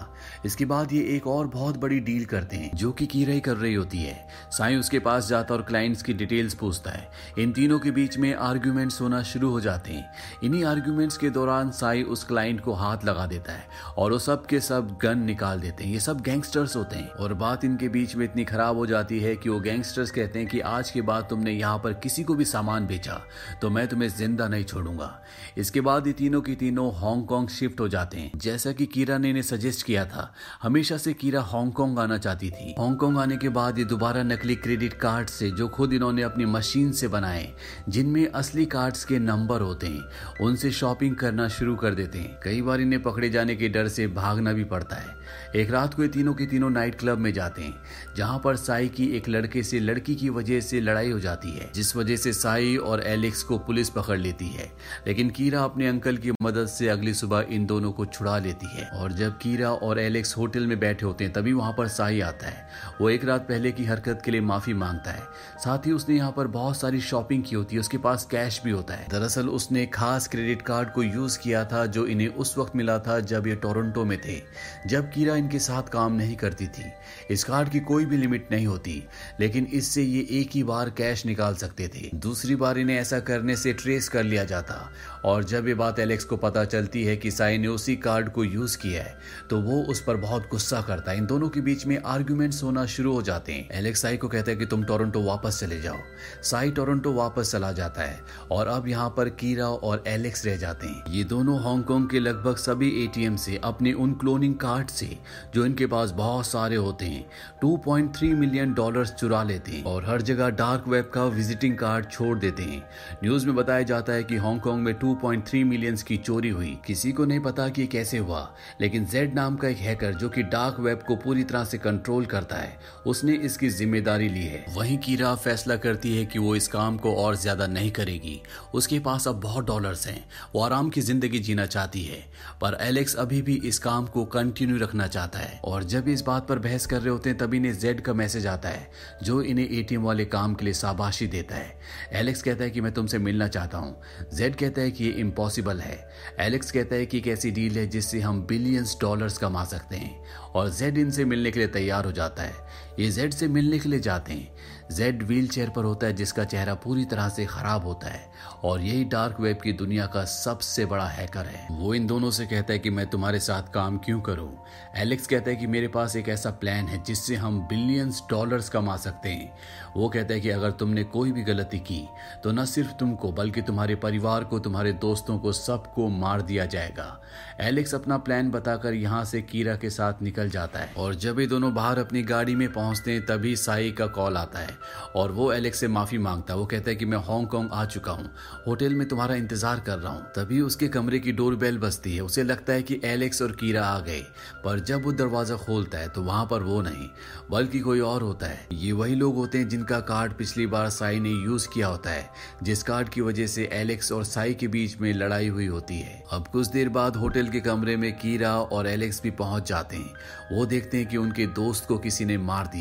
इसके 0.46 0.66
बाद 0.66 0.94
ये 0.94 1.02
एक 1.16 1.28
और 1.28 1.48
बहुत 1.48 1.78
बड़ी 1.78 2.00
डील 2.02 2.26
करते 2.26 2.56
हैं, 2.56 2.72
जो 2.76 2.92
कि 2.92 3.06
कीरा 3.06 3.34
ही 3.34 3.40
कर 3.40 3.56
रही 3.56 3.74
होती 3.74 3.98
है। 3.98 4.28
साई 4.52 4.76
उसके 4.76 5.00
पास 5.00 5.28
जाता 5.28 5.54
और 5.54 5.62
क्लाइंट्स 5.62 6.02
की 6.02 6.14
डिटेल्स 6.14 6.54
पूछता 6.54 6.92
है। 6.92 7.10
इन 7.40 7.52
तीनों 7.52 7.80
के 7.80 7.92
बीच 7.92 8.18
में 8.18 8.34
आर्ग्यूमेंट्स 8.36 9.00
होना 9.02 9.22
शुरू 9.24 9.50
हो 9.52 9.62
जाते 9.62 9.94
हैं। 9.94 10.12
इन्हीं 10.44 10.64
आर्ग्यूमेंट्स 10.66 11.18
के 11.18 11.30
दौरान 11.30 11.72
साई 11.74 12.04
उस 12.06 12.24
क्लाइंट 12.24 12.62
को 12.62 12.74
हाथ 12.74 13.06
लगा 13.06 13.26
देता 13.28 13.54
है 13.54 13.68
और 13.98 14.12
वो 14.12 14.20
सब 14.20 14.46
के 14.46 14.60
सब 14.62 14.98
गन 15.02 15.20
निकाल 15.26 15.60
देते 15.60 15.84
हैं। 15.84 15.92
ये 15.92 16.00
सब 16.00 16.22
गैंगस्टर्स 16.22 16.76
होते 16.76 16.96
हैं 16.96 17.10
और 17.12 17.34
बात 17.36 17.66
इनके 17.66 17.90
बीच 17.90 18.16
में 18.16 18.26
इतनी 18.26 18.46
खराब 18.46 18.78
हो 18.78 18.86
जाती 18.86 19.20
है 19.36 19.42
कि 19.42 19.50
वो 19.50 19.60
गैंगस्टर्स 19.60 20.12
कहते 20.12 20.40
हैं 20.40 20.48
कि 20.48 20.60
आज 20.62 20.90
के 20.92 21.02
बाद 21.02 21.28
तुमने 21.30 21.52
यहाँ 21.52 21.78
पर 21.80 21.94
किसी 22.04 22.24
को 22.24 22.36
भी 22.36 22.46
सामान 22.46 22.86
बेचा 22.88 23.22
तो 23.62 23.70
मैं 23.70 23.88
तुम्हें 23.88 24.10
ज़िंदा 24.10 24.48
नहीं 24.48 24.64
छोड़ूँगा। 24.66 25.10
इसके 25.58 25.82
बाद 25.82 26.08
ये 26.08 26.14
तीनों 26.14 26.42
की 26.42 26.56
तीनों 26.56 26.90
हांगकांग 26.96 27.48
शिफ्ट 27.50 27.80
हो 27.80 27.88
जाते 27.88 28.18
हैं। 28.18 28.40
जैसा 28.40 28.72
कि 28.72 28.86
कीरा 28.86 29.18
ने 29.18 29.30
इन्हें 29.30 29.44
सजेस्ट 29.44 29.86
किया 29.86 30.06
था, 30.06 30.32
हमेशा 30.64 30.98
से 30.98 31.14
कीरा 31.16 31.42
हांगकांग 31.44 32.00
आना 32.00 32.18
चाहती 32.18 32.50
थी। 32.52 32.74
हांगकांग 32.80 33.18
आने 33.18 33.38
के 33.38 33.50
बाद 33.50 33.80
ये 33.80 33.86
दोबारा 33.86 34.24
नकली 34.24 34.56
क्रेडिट 34.58 34.94
कार्ड 34.96 35.30
से, 35.30 35.50
जो 35.52 35.68
खुद 35.68 35.94
इन्होंने 35.94 36.22
अपनी 36.24 36.46
मशीन 36.48 36.92
से 36.92 37.08
बनाए, 37.08 37.52
जिनमें 37.90 38.28
असली 38.28 38.66
कार्ड्स 38.68 39.04
के 39.06 39.20
नंबर 39.20 39.62
होते 39.62 39.88
हैं, 39.88 40.04
उनसे 40.42 40.72
शॉपिंग 40.74 41.16
करना 41.16 41.48
शुरू 41.50 41.76
कर 41.76 41.94
देते 41.94 42.20
हैं। 42.20 42.40
कई 42.44 42.62
बार 42.62 42.82
इन्हें 42.82 43.02
पकड़े 43.04 43.30
जाने 43.30 43.56
के 43.56 43.70
डर 43.70 43.88
से 43.88 44.08
भागना 44.10 44.54
भी 44.54 44.64
पड़ता 44.66 44.96
है। 44.96 45.14
एक 45.56 45.72
रात 45.72 45.94
को 45.94 46.04
ये 46.04 46.10
तीनों 46.10 46.34
के 46.34 46.46
तीनों 46.46 46.70
नाइट 46.70 47.00
क्लब 47.00 47.18
में 47.18 47.32
जाते 47.34 47.62
हैं, 47.62 47.74
जहाँ 48.18 48.40
पर 48.40 48.56
साई 48.58 48.88
की 48.90 49.06
एक 49.16 49.30
लड़के 49.30 49.64
से 49.64 49.80
लड़की 49.80 50.16
की 50.16 50.30
वजह 50.30 50.60
से 50.60 50.82
लड़ाई 50.82 51.12
हो 51.12 51.20
जाती 51.20 51.52
है, 51.52 51.72
जिस 51.76 51.96
वजह 51.96 52.16
से 52.16 52.34
साई 52.34 52.78
और 52.78 53.04
एलेक्स 53.04 53.44
को 53.44 53.58
पुलिस 53.58 53.90
पकड़ 53.90 54.18
लेती 54.18 54.48
है। 54.48 54.72
लेकिन 55.08 55.30
कीरा 55.30 55.64
अपने 55.64 55.88
अंकल 55.88 56.18
की 56.18 56.32
मदद 56.42 56.68
से 56.68 56.90
अगली 56.90 57.14
सुबह 57.14 57.46
इन 57.50 57.66
दोनों 57.66 57.92
को 57.92 58.06
छुड़ा 58.06 58.38
लेती 58.38 58.66
है। 58.66 58.88
और 58.88 59.12
जब 59.12 59.38
कीरा 59.38 59.72
और 59.72 60.00
एलेक्स 60.00 60.38
होटल 60.38 60.68
में 60.68 60.80
बैठे 60.80 61.06
होते 61.06 61.24
हैं, 61.24 61.34
तभी 61.34 61.54
वहाँ 61.54 61.76
पर 61.78 61.88
साई 61.88 62.22
आता 62.22 62.48
है। 62.48 62.68
वो 63.02 63.10
एक 63.10 63.26
रात 63.26 63.42
पहले 63.42 63.72
की 63.72 63.86
हरकत 63.86 64.22
के 64.26 64.32
लिए 64.32 64.42
माफ़ी 64.42 64.74
माँगता 64.74 65.12
है। 65.12 65.24
साथ 65.64 65.88
ही 65.88 65.92
उसने 65.92 66.16
यहाँ 66.16 66.32
पर 66.32 66.48
बहुत 66.48 66.78
सारी 66.78 67.02
शॉपिंग 67.02 67.44
की 67.44 67.56
होती 67.56 67.76
है, 67.76 67.80
उसके 67.80 67.98
पास 67.98 68.28
कैश 68.32 68.62
भी 68.64 68.72
होता 68.72 68.94
है। 68.94 69.08
दरअसल 69.12 69.50
उसने 69.50 69.86
खास 69.86 70.28
क्रेडिट 70.28 70.62
कार्ड 70.62 70.94
को 70.94 71.04
यूज़ 71.04 71.40
किया 71.40 71.66
था, 71.66 71.86
जो 71.86 72.06
इन्हें 72.06 72.28
उस 72.28 72.58
वक्त 72.58 72.76
मिला 72.76 73.00
था 73.00 73.20
जब 73.20 73.48
ये 73.48 73.56
टोरंटो 73.56 74.06
में 74.06 74.22
थे, 74.22 74.42
जब 74.88 75.12
कीरा 75.12 75.36
इनके 75.36 75.60
साथ 75.60 75.84
काम 75.84 76.14
नहीं 76.14 76.36
करती 76.36 76.68
थी। 76.68 76.86
इस 77.30 77.44
कार्ड 77.44 77.70
की 77.70 77.80
कोई 77.80 78.06
भी 78.06 78.18
लिमिट 78.18 78.48
नहीं 78.52 78.68
होती। 78.68 79.05
लेकिन 79.40 79.68
इससे 79.74 80.04
ये 80.04 80.25
एक 80.31 80.50
ही 80.54 80.63
बार 80.63 80.90
कैश 80.90 81.25
निकाल 81.25 81.56
सकते 81.56 81.88
थे। 81.88 82.10
दूसरी 82.16 82.56
बार 82.56 82.78
इन्हें 82.78 82.98
ऐसा 82.98 83.19
करने 83.22 83.56
से 83.56 83.74
ट्रेस 83.74 84.10
कर 84.10 84.24
लिया 84.24 84.44
जाता। 84.44 84.92
और 85.25 85.44
जब 85.44 85.68
ये 85.68 85.74
बात 85.74 86.00
एलेक्स 86.00 86.25
को 86.25 86.38
पता 86.38 86.63
चलती 86.66 87.04
है 87.04 87.16
कि 87.18 87.31
साई 87.31 87.57
ने 87.57 87.68
उसी 87.68 87.96
कार्ड 87.98 88.30
को 88.30 88.44
यूज़ 88.44 88.78
किया 88.78 89.04
है 89.04 89.18
तो 89.50 89.60
वो 89.62 89.81
उस 89.84 90.04
पर 90.04 90.18
बहुत 90.18 90.48
गुस्सा 90.52 90.81
करता 90.81 91.12
है। 91.12 91.18
इन 91.18 91.25
दोनों 91.25 91.50
के 91.50 91.62
बीच 91.62 91.86
में 91.86 91.98
आर्ग्यूमेंट्स 92.06 92.62
होना 92.63 92.86
शुरू 92.88 93.13
हो 93.13 93.22
जाते 93.22 93.54
हैं। 93.54 93.69
एलेक्स 93.72 94.02
साई 94.02 94.18
को 94.18 94.28
कहता 94.28 94.52
है 94.52 94.57
कि 94.57 94.66
तुम 94.66 94.84
टोरंटो 94.84 95.22
वापस 95.22 95.60
चले 95.60 95.80
जाओ। 95.81 95.98
साई 96.44 96.72
टोरंटो 96.72 97.13
वापस 97.13 97.51
चला 97.51 97.72
जाता 97.72 98.01
है 98.01 98.19
और 98.51 98.68
अब 98.68 98.88
यहाँ 98.88 99.10
पर 99.10 99.30
कीरा 99.31 99.68
और 99.68 100.04
एलेक्स 100.08 100.46
रह 100.46 100.58
जाते 100.58 100.88
हैं। 100.88 101.13
ये 101.13 101.24
दोनों 101.25 101.60
हांगकांग 101.63 102.08
के 102.10 102.19
लगभग 102.19 102.56
सभी 102.58 102.90
एटीएम 103.04 103.36
से 103.38 103.60
अपने 103.63 103.94
उन 103.94 104.13
क्लोनिंग 104.13 104.56
कार्ड 104.56 104.88
से, 104.90 105.18
जो 105.56 105.66
इनके 105.66 105.86
पास 105.86 106.12
बहुत 106.12 106.48
सारे 106.48 106.75
होते 106.75 107.06
हैं 107.06 107.25
2.3 107.62 108.34
मिलियन 108.36 108.74
डॉलर्स 108.96 109.12
चुरा 109.12 109.42
लेते 109.44 109.72
हैं 109.72 109.84
और 109.84 110.06
हर 110.06 110.22
जगह 110.22 110.50
डार्क 110.52 110.88
वेब 110.88 111.10
का 111.14 111.24
विजिटिंग 111.28 111.78
कार्ड 111.78 112.10
छोड़ 112.12 112.38
देते 112.40 112.64
हैं। 112.64 112.80
न्यूज़ 113.24 113.46
में 113.46 113.56
बताया 113.56 113.82
जाता 113.84 114.14
है 114.14 114.24
कि 114.24 114.36
हांगकांग 114.38 114.82
में 114.82 114.94
2.3 114.96 115.64
मिलियंस 115.64 116.04
की 116.04 116.18
चोरी 116.18 116.50
हुई। 116.50 116.78
किसी 116.86 117.12
को 117.12 117.26
नहीं 117.26 117.40
पता 117.40 117.68
कि 117.70 117.88
कैसे 117.88 118.18
हुआ, 118.18 118.42
लेकिन 118.82 119.06
जेड 119.06 119.34
नाम 119.36 119.56
का 119.56 119.68
एक 119.68 119.78
हैकर 119.78 120.14
जो 120.14 120.30
कि 120.30 120.44
डार्क 120.46 120.80
वेब 120.80 121.00
को 121.08 121.16
पूरी 121.16 121.44
तरह 121.44 121.64
से 121.64 121.78
कंट्रोल 121.78 122.26
करता 122.26 122.56
है, 122.56 122.78
उसने 123.06 123.36
इसकी 123.46 123.70
ज़िम्मेदारी 123.70 124.30
ली 124.30 124.44
है। 124.44 124.64
वहीं 124.76 124.98
कीरा 124.98 125.34
फैसला 125.38 125.76
करती 125.78 126.16
है 126.18 126.26
कि 126.26 126.40
वो 126.40 126.56
इस 126.56 126.68
काम 126.68 126.98
को 126.98 127.16
और 127.16 127.36
ज़्यादा 127.36 127.68
नहीं 127.68 127.92
करेगी। 127.92 128.40
उसके 128.74 129.00
पास 129.00 129.28
अब 129.28 129.40
बहुत 129.42 129.66
डॉलर्स 129.66 130.08
हैं। 130.08 130.24
वो 130.56 130.62
आराम 130.62 130.90
की 130.90 131.02
ज़िंदगी 131.02 131.40
जीना 131.40 131.66
चाहती 131.68 132.04
है, 132.04 132.20
पर 132.62 132.78
एलेक्स 132.82 133.16
अभी 133.18 133.42
भी 133.42 133.56
इस 133.66 133.80
काम 133.80 134.06
को 134.08 134.26
कंटिन्यू 134.36 134.78
रखना 134.78 135.08
चाहता 135.08 135.40
है। 135.40 135.60
और 135.66 135.84
जब 135.86 136.08
इस 136.08 136.22
बात 136.22 136.48
पर 136.48 136.60
बहस 136.60 136.86
कर 136.86 137.02
रहे 137.02 137.10
होते 137.10 137.30
हैं 137.30 137.38
तभी 137.38 137.58
इन्हें 137.58 137.78
जेड 137.80 138.02
का 138.02 138.14
मैसेज 138.14 138.48
आता 138.48 138.70
है। 138.70 138.85
जो 139.24 139.42
इन्हें 139.42 139.70
एटीएम 139.70 140.04
वाले 140.04 140.25
काम 140.25 140.54
के 140.54 140.65
लिए 140.65 140.74
शाबाशी 140.74 141.27
देता 141.27 141.56
है। 141.56 141.80
एलेक्स 142.12 142.42
कहता 142.42 142.63
है 142.63 142.70
कि 142.70 142.82
मैं 142.82 142.92
तुमसे 142.92 143.18
मिलना 143.18 143.48
चाहता 143.48 143.77
हूँ। 143.77 144.01
जेड 144.34 144.56
कहता 144.56 144.82
है 144.82 144.92
कि 144.92 145.04
ये 145.04 145.12
इम्पॉसिबल 145.12 145.80
है। 145.80 146.10
एलेक्स 146.39 146.72
कहता 146.72 146.96
है 146.96 147.06
कि 147.06 147.18
एक 147.18 147.27
ऐसी 147.27 147.51
डील 147.51 147.77
है 147.77 147.88
जिससे 147.88 148.20
हम 148.20 148.44
बिलियंस 148.44 148.98
डॉलर्स 149.01 149.38
कमा 149.38 149.65
सकते 149.65 149.96
हैं। 149.96 150.25
और 150.56 150.70
जेड 150.70 150.98
इनसे 150.98 151.25
मिलने 151.25 151.51
के 151.51 151.60
लिए 151.60 151.68
तैयार 151.68 152.06
हो 152.06 152.12
जाता 152.12 152.44
है। 152.44 152.85
ये 153.00 153.12
जेड 153.12 153.34
से 153.34 153.48
मिलने 153.48 153.80
के 153.80 153.90
लिए 153.90 154.00
जाते 154.00 154.34
हैं। 154.34 154.56
जेड 154.92 155.24
व्हील 155.24 155.48
चेयर 155.48 155.70
पर 155.70 155.84
होता 155.84 156.08
है, 156.08 156.14
जिसका 156.14 156.44
चेहरा 156.44 156.74
पूरी 156.74 157.06
तरह 157.06 157.30
से 157.30 157.46
खराब 157.46 157.86
होता 157.86 158.08
है। 158.08 158.32
और 158.64 158.82
यही 158.82 159.04
डार्क 159.04 159.40
वेब 159.40 159.58
की 159.64 159.74
दुनिया 159.74 160.06
का 160.06 160.25
सबसे 160.25 160.86
बड़ा 160.86 161.08
हैकर 161.08 161.46
है। 161.46 161.68
वो 161.72 161.94
इन 161.94 162.08
दोनों 162.08 162.32
से 162.32 162.46
कहता 162.46 162.74
है 162.74 162.80
कि 162.80 162.90
मैं 162.90 163.08
तुम्हारे 163.08 163.40
साथ 163.40 163.74
काम 163.74 163.98
क्यों 163.98 164.22
करूँ? 164.22 164.58
एलेक्स 164.96 165.28
कहता 165.28 165.50
है 165.50 165.56
कि 165.56 165.68
मेरे 165.68 165.88
पास 165.88 166.16
एक 166.16 166.30
ऐसा 166.30 166.52
प्लान 166.52 166.86
है, 166.86 167.04
जिससे 167.04 167.36
हम 167.36 167.60
बिलियंस 167.60 168.24
डॉलर्स 168.30 168.70
कमा 168.70 168.98
सकते 168.98 169.30
हैं। 169.30 169.58
वो 169.98 170.10
कहता 170.10 170.34
है 170.34 170.40
कि 170.40 170.50
अगर 170.50 170.72
तुमने 170.72 171.04
कोई 171.04 171.32
भी 171.32 171.44
गलती 171.44 171.80
की 171.80 172.08
तो 172.44 172.52
न 172.52 172.66
सिर्फ़ 172.66 172.92
तुमको, 172.92 173.32
बल्कि 173.32 173.62
तुम्हारे 173.62 173.96
परिवार 173.96 174.44
को, 174.44 174.60
तुम्हारे 174.60 174.94
दोस्तों 174.94 175.40
को, 175.40 175.52
सबको 175.52 176.08
मार 176.10 176.42
दिया 176.42 176.66
जाएगा। 176.66 177.22
एलेक्स 177.60 177.96
अपना 177.96 178.18
प्लान 178.18 178.52
बताकर 178.52 178.94
यहाँ 178.94 179.25
से 179.25 179.42
कीरा 179.42 179.75
के 179.75 179.90
साथ 179.90 180.14
निकल 180.22 180.50
जाता 180.50 180.80
है। 180.80 180.94
और 180.98 181.16
जब 181.16 181.40
ये 181.40 181.48
दोनों 181.48 181.74
बाहर 181.74 182.00
अपनी 182.00 182.24
गाड़ी 182.24 182.56
में 182.56 182.72
पहुँचते 182.86 183.12
हैं, 183.12 183.25
तभी 183.25 183.56
साई 183.56 183.92
का 183.92 184.06
कॉल 184.08 184.38
आता 184.38 184.60
है। 184.60 184.77
और 185.15 185.32
वो 185.32 185.51
एलेक्स 185.54 185.80
से 185.80 185.88
माफ़ी 185.88 186.18
माँगता 186.18 186.54
है। 186.54 186.60
वो 186.60 186.65
कहता 186.65 186.89
है 186.89 186.96
कि 186.96 187.06
मैं 187.06 187.18
हांगकांग 187.18 187.70
आ 187.72 187.86
चुका 187.86 188.12
हूँ। 188.12 188.30
होटल 188.68 188.94
में 188.96 189.08
तुम्हारा 189.08 189.36
इंतज़ार 189.36 189.80
कर 189.80 189.98
रहा 190.00 190.12
हूँ। 190.12 190.22
तभी 190.36 190.60
उसके 190.62 190.88
कमरे 190.88 191.20
की 191.20 191.32
डोर 191.32 191.56
बेल 191.56 191.77
बजती 191.77 192.15
है। 192.15 192.22
उसे 192.22 192.44
लगता 192.44 192.74
है 192.74 192.84
कि 192.84 193.00
एलेक्स 193.04 193.42
और 193.42 193.51
कीरा 193.51 193.86
आ 193.86 194.00
गए। 194.00 194.20
पर 194.65 194.80
जब 194.80 195.04
वो 195.04 195.12
दरवाज़ा 195.13 195.56
खोलता 195.56 195.98
है 195.98 196.10
तो 196.10 196.22
वहाँ 196.24 196.46
पर 196.46 196.63
वो 196.63 196.82
नहीं, 196.82 197.08
बल्कि 197.51 197.80
कोई 197.80 198.00
और 198.00 198.22
होता 198.22 198.48
है। 198.48 198.68
ये 198.74 198.92
वही 198.92 199.15
लोग 199.15 199.36
होते 199.36 199.58
हैं 199.58 199.68
जिनका 199.70 200.00
कार्ड 200.01 200.34
पिछली 200.34 200.68
बार 200.68 200.89
साई 200.89 201.20
ने 201.20 201.30
यूज़ 201.30 201.68
किया 201.74 201.88
होता 201.88 202.10
है, 202.10 202.30
जिस 202.63 202.84
कार्ड 202.84 203.10
की 203.10 203.22
वजह 203.22 203.48
से 203.48 203.70
एलेक्स 203.74 204.12
और 204.12 204.24
साई 204.25 204.54
के 204.54 204.68
बीच 204.68 204.98
में 205.01 205.13
लड़ाई 205.13 205.48
हुई 205.48 205.68
होती 205.68 206.00
है। 206.00 206.24
अब 206.32 206.48
कुछ 206.48 206.68
देर 206.68 206.89
बाद 206.89 207.15
होटल 207.15 207.48
के 207.48 207.60
कमरे 207.62 207.98
में 207.98 208.12
कीरा 208.13 208.56
और 208.56 208.88
एलेक्स 208.88 209.22
भी 209.24 209.32
पहुँच 209.34 209.68
जाते 209.70 209.98
हैं। 209.98 210.13
वो 210.51 210.65
देखते 210.65 210.98
हैं 210.98 211.08
कि 211.08 211.18
उनके 211.18 211.46
दोस्त 211.56 211.88
को 211.88 211.98
किसी 211.98 212.25
ने 212.25 212.38
मार 212.38 212.68
दिया। 212.68 212.75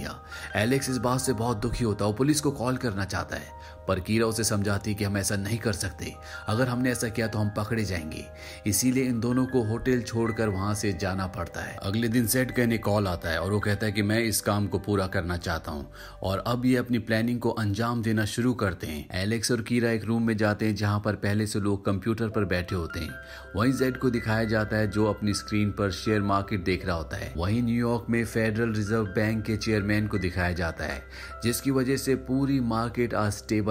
एलेक्स 0.56 0.88
इस 0.90 0.98
बात 0.98 1.20
से 1.20 1.32
बहुत 1.32 1.56
दुखी 1.56 1.84
होता 1.84 2.04
है 2.04 2.12
पुलिस 2.12 2.40
को 2.40 2.50
कॉल 2.50 2.76
करना 2.76 3.04
चाहता 3.04 3.36
है। 3.36 3.48
पर 3.88 4.00
कीरा 4.00 4.26
उसे 4.26 4.44
समझाती 4.44 4.94
कि 4.94 5.04
हम 5.04 5.16
ऐसा 5.16 5.36
नहीं 5.36 5.58
कर 5.58 5.72
सकते। 5.72 6.14
अगर 6.48 6.68
हमने 6.68 6.90
ऐसा 6.90 7.08
किया 7.08 7.26
तो 7.26 7.38
हम 7.38 7.50
पकड़े 7.56 7.84
जाएँगे। 7.84 8.24
इसीलिए 8.66 9.04
इन 9.04 9.20
दोनों 9.20 9.46
को 9.46 9.62
होटल 9.62 10.02
छोड़कर 10.02 10.48
वहाँ 10.48 10.74
से 10.74 10.92
जाना 10.92 11.26
पड़ता 11.26 11.60
है। 11.60 11.76
अगले 11.82 12.08
दिन 12.08 12.26
सेट 12.26 12.50
कहने 12.50 12.78
कॉल 12.78 13.08
आता 13.08 13.30
है 13.30 13.40
और 13.40 13.52
वो 13.52 13.60
कहता 13.60 13.86
है 13.86 13.92
कि 13.92 14.02
मैं 14.02 14.18
इस 14.20 14.40
काम 14.40 14.66
को 14.66 14.78
पूरा 14.78 15.06
करना 15.06 15.36
चाहता 15.36 15.72
हूँ 15.72 15.90
और 16.22 16.44
अब 16.46 16.66
ये 16.66 16.76
अपनी 16.76 16.98
प्लानिंग 16.98 17.40
को 17.40 17.50
अंजाम 17.50 18.02
देना 18.02 18.24
शुरू 18.24 18.54
करते 18.54 18.86
हैं। 18.86 19.06
एलेक्स 19.12 19.52
और 19.52 19.62
कीरा 19.62 19.90
एक 19.90 20.04
रूम 20.04 20.26
में 20.26 20.36
जाते 20.36 20.66
हैं 20.66 20.74
जहाँ 20.74 21.00
पर 21.00 21.14
पहले 21.14 21.46
से 21.46 21.60
लोग 21.60 21.84
कंप्यूटर 21.84 22.28
पर 22.28 22.44
बैठे 22.44 22.74
होते 22.74 23.00
हैं। 23.00 23.14
वहीं 23.56 23.72
जेड 23.72 23.96
को 23.96 24.10
दिखाया 24.10 24.44
जाता 24.44 24.76
है 24.76 24.90
जो 24.90 25.06
अपनी 25.06 25.34
स्क्रीन 25.34 25.70
पर 25.70 25.90
शेयर 25.90 26.22
मार्केट 26.22 26.64
देख 26.64 26.86
रहा 26.86 26.96
होता 26.96 27.16
है। 27.16 27.32
वहीं 27.36 27.62
न्यूयॉर्क 27.62 28.06
में 28.10 28.24
फेडरल 28.24 28.72
रिज़र्व 28.72 29.04
बैंक 29.06 29.44
के 29.44 29.56
चेयरमैन 29.56 30.06
को 30.06 30.18
दिखाया 30.18 30.52
जाता 30.52 30.84
है, 30.84 31.02
जिसकी 31.42 31.70
वजह 31.70 31.96
से 31.96 32.14
पूरी 32.14 32.58
मार्केट 32.60 33.14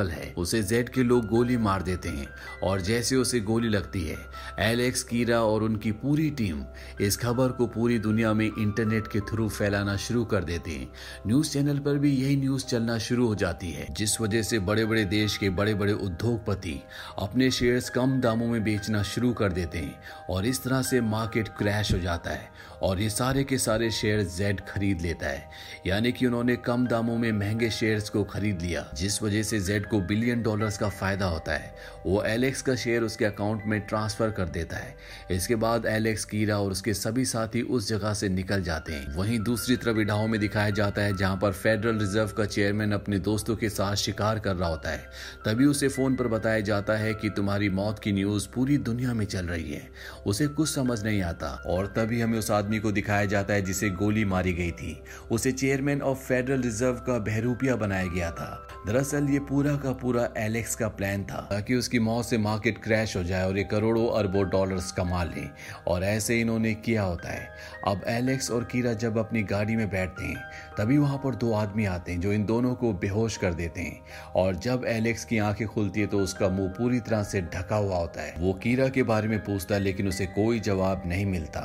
अस्टेबल 0.03 0.09
है। 0.11 0.33
उसे 0.37 0.61
जेड 0.63 0.89
के 0.89 1.03
लोग 1.03 1.25
गोली 1.27 1.57
मार 1.57 1.81
देते 1.81 2.09
हैं 2.09 2.27
और 2.63 2.81
जैसे 2.81 3.15
उसे 3.15 3.39
गोली 3.39 3.69
लगती 3.69 4.03
है, 4.03 4.17
एलेक्स, 4.59 5.03
कीरा 5.03 5.41
और 5.41 5.63
उनकी 5.63 5.91
पूरी 5.91 6.29
टीम 6.31 6.63
इस 7.01 7.17
खबर 7.17 7.51
को 7.51 7.67
पूरी 7.67 7.99
दुनिया 7.99 8.33
में 8.33 8.45
इंटरनेट 8.45 9.07
के 9.07 9.19
थ्रू 9.19 9.49
फैलाना 9.49 9.95
शुरू 9.97 10.25
कर 10.25 10.43
देते 10.43 10.71
हैं। 10.71 10.91
न्यूज़ 11.27 11.51
चैनल 11.51 11.79
पर 11.79 11.97
भी 11.97 12.11
यही 12.13 12.35
न्यूज़ 12.35 12.65
चलना 12.65 12.97
शुरू 12.97 13.27
हो 13.27 13.35
जाती 13.35 13.71
है, 13.71 13.87
जिस 13.93 14.19
वजह 14.21 14.41
से 14.41 14.59
बड़े 14.59 14.85
बड़े 14.85 15.05
देश 15.05 15.37
के 15.37 15.49
बड़े 15.49 15.73
बड़े 15.73 15.93
उद्योगपति 15.93 16.79
अपने 17.19 17.51
शेयर्स 17.51 17.89
कम 17.89 18.19
दामों 18.21 18.47
में 18.47 18.63
बेचना 18.63 19.03
शुरू 19.03 19.33
कर 19.33 19.51
देते 19.51 19.77
हैं 19.77 20.01
और 20.29 20.45
इस 20.45 20.63
तरह 20.63 20.81
से 20.81 21.01
मार्केट 21.01 21.47
क्रैश 21.47 21.93
हो 21.93 21.99
जाता 21.99 22.29
है 22.29 22.51
और 22.83 23.01
ये 23.01 23.09
सारे 23.09 23.43
के 23.43 23.57
सारे 23.57 23.89
शेयर 23.91 24.21
जेड 24.27 24.59
खरीद 24.59 25.01
लेता 25.01 25.27
है। 25.27 25.49
यानी 25.87 26.11
कि 26.11 26.25
उन्होंने 26.25 26.55
कम 26.55 26.85
दामों 26.87 27.17
में 27.17 27.31
महँगे 27.31 27.69
शेयर्स 27.69 28.09
को 28.09 28.23
खरीद 28.23 28.61
लिया, 28.61 28.85
जिस 28.93 29.21
वजह 29.23 29.43
से 29.43 29.59
जेड 29.59 29.85
को 29.85 29.99
बिलियन 29.99 30.41
डॉलर्स 30.43 30.77
का 30.77 30.89
फ़ायदा 30.89 31.25
होता 31.25 31.53
है। 31.53 31.75
वो 32.05 32.23
एलेक्स 32.23 32.61
का 32.61 32.75
शेयर 32.75 33.03
उसके 33.03 33.25
अकाउंट 33.25 33.63
में 33.65 33.79
ट्रांसफ़र 33.81 34.31
कर 34.31 34.49
देता 34.49 34.77
है। 34.77 34.95
इसके 35.31 35.55
बाद 35.55 35.85
एलेक्स 35.85 36.25
कीरा 36.25 36.59
और 36.59 36.71
उसके 36.71 36.93
सभी 36.93 37.25
साथी 37.25 37.61
उस 37.61 37.87
जगह 37.89 38.13
से 38.13 38.29
निकल 38.29 38.63
जाते 38.63 38.93
हैं। 38.93 39.15
वहीं 39.15 39.39
दूसरी 39.39 39.75
तरफ़ 39.75 39.97
इडाहो 39.97 40.27
में 40.27 40.39
दिखाया 40.39 40.69
जाता 40.69 41.01
है, 41.01 41.15
जहाँ 41.17 41.37
पर 41.37 41.51
फेडरल 41.51 41.99
रिज़र्व 41.99 42.29
का 42.29 42.45
चेयरमैन 42.45 42.91
अपने 42.91 43.19
दोस्तों 43.19 43.55
के 43.55 43.69
साथ 43.69 43.95
शिकार 43.95 44.39
कर 44.39 44.55
रहा 44.55 44.69
होता 44.69 44.89
है। 44.89 45.09
तभी 45.45 45.65
उसे 45.65 45.87
फ़ोन 45.87 46.15
पर 46.15 46.27
बताया 46.27 46.59
जाता 46.59 46.93
है 46.93 47.13
कि 47.13 47.29
तुम्हारी 47.29 47.69
मौत 47.69 47.99
की 47.99 48.11
न्यूज़ 48.11 48.47
पूरी 48.55 48.77
दुनिया 48.77 49.13
में 49.13 49.25
चल 49.25 49.45
रही 49.45 49.71
है। 49.71 49.87
उसे 50.25 50.47
कुछ 50.47 50.69
समझ 50.69 51.03
नहीं 51.03 51.21
आता 51.21 51.47
और 51.67 51.87
तभी 51.87 52.21
हमें 52.21 52.39
उस 52.39 52.51
आदमी 52.51 52.72
को 52.79 52.91
दिखाया 52.91 53.25
जाता 53.25 53.53
है 53.53 53.61
जिसे 53.61 53.89
गोली 53.89 54.25
मारी 54.25 54.53
गई 54.53 54.71
थी। 54.71 54.97
उसे 55.31 55.51
चेयरमैन 55.51 56.01
ऑफ़ 56.01 56.17
फेडरल 56.17 56.61
रिज़र्व 56.61 56.95
का 56.97 57.17
बहरूपिया 57.19 57.75
बनाया 57.75 58.05
गया 58.05 58.31
था। 58.31 58.67
दरअसल 58.87 59.29
ये 59.29 59.39
पूरा 59.39 59.75
का 59.75 59.91
पूरा 59.91 60.27
एलेक्स 60.37 60.75
का 60.75 60.87
प्लान 60.87 61.23
था, 61.23 61.47
ताकि 61.51 61.75
उसकी 61.75 61.99
मौत 61.99 62.25
से 62.25 62.37
मार्केट 62.37 62.77
क्रैश 62.77 63.15
हो 63.17 63.23
जाए 63.23 63.45
और 63.47 63.57
ये 63.57 63.63
करोड़ों 63.63 64.07
अरबों 64.09 64.43
डॉलर्स 64.49 64.91
कमा 64.91 65.23
ले, 65.23 65.47
और 65.87 66.03
ऐसे 66.03 66.39
इन्होंने 66.41 66.73
किया 66.75 67.03
होता 67.03 67.29
है। 67.29 67.49
अब 67.87 68.01
एलेक्स 68.07 68.51
और 68.51 68.63
कीरा 68.63 68.93
जब 68.93 69.17
अपनी 69.17 69.43
गाड़ी 69.43 69.75
में 69.75 69.89
बैठते 69.89 70.23
हैं, 70.23 70.43
तभी 70.77 70.97
वहाँ 70.97 71.17
पर 71.17 71.35
दो 71.35 71.51
आदमी 71.53 71.85
आते 71.85 72.11
हैं 72.11 72.19
जो 72.21 72.33
इन 72.33 72.45
दोनों 72.45 72.73
को 72.75 72.91
बेहोश 72.93 73.37
कर 73.37 73.53
देते 73.53 73.81
हैं, 73.81 73.99
और 74.35 74.55
जब 74.55 74.83
एलेक्स 74.87 75.25
की 75.25 75.37
आँखें 75.37 75.67
खुलती 75.67 76.01
है 76.01 76.07
तो 76.07 76.19
उसका 76.19 76.49
मुँह 76.49 76.69
पूरी 76.69 76.99
तरह 76.99 77.23
से 77.23 77.41
ढका 77.41 77.75
हुआ 77.75 77.97
होता 77.97 78.21
है। 78.21 78.33
वो 78.37 78.53
कीरा 78.53 78.87
के 78.87 79.03
बारे 79.03 79.27
में 79.27 79.39
पूछता 79.39 79.75
है, 79.75 79.81
लेकिन 79.81 80.07
उसे 80.07 80.25
कोई 80.25 80.59
जवाब 80.59 81.03
नहीं 81.05 81.25
मिलता। 81.25 81.61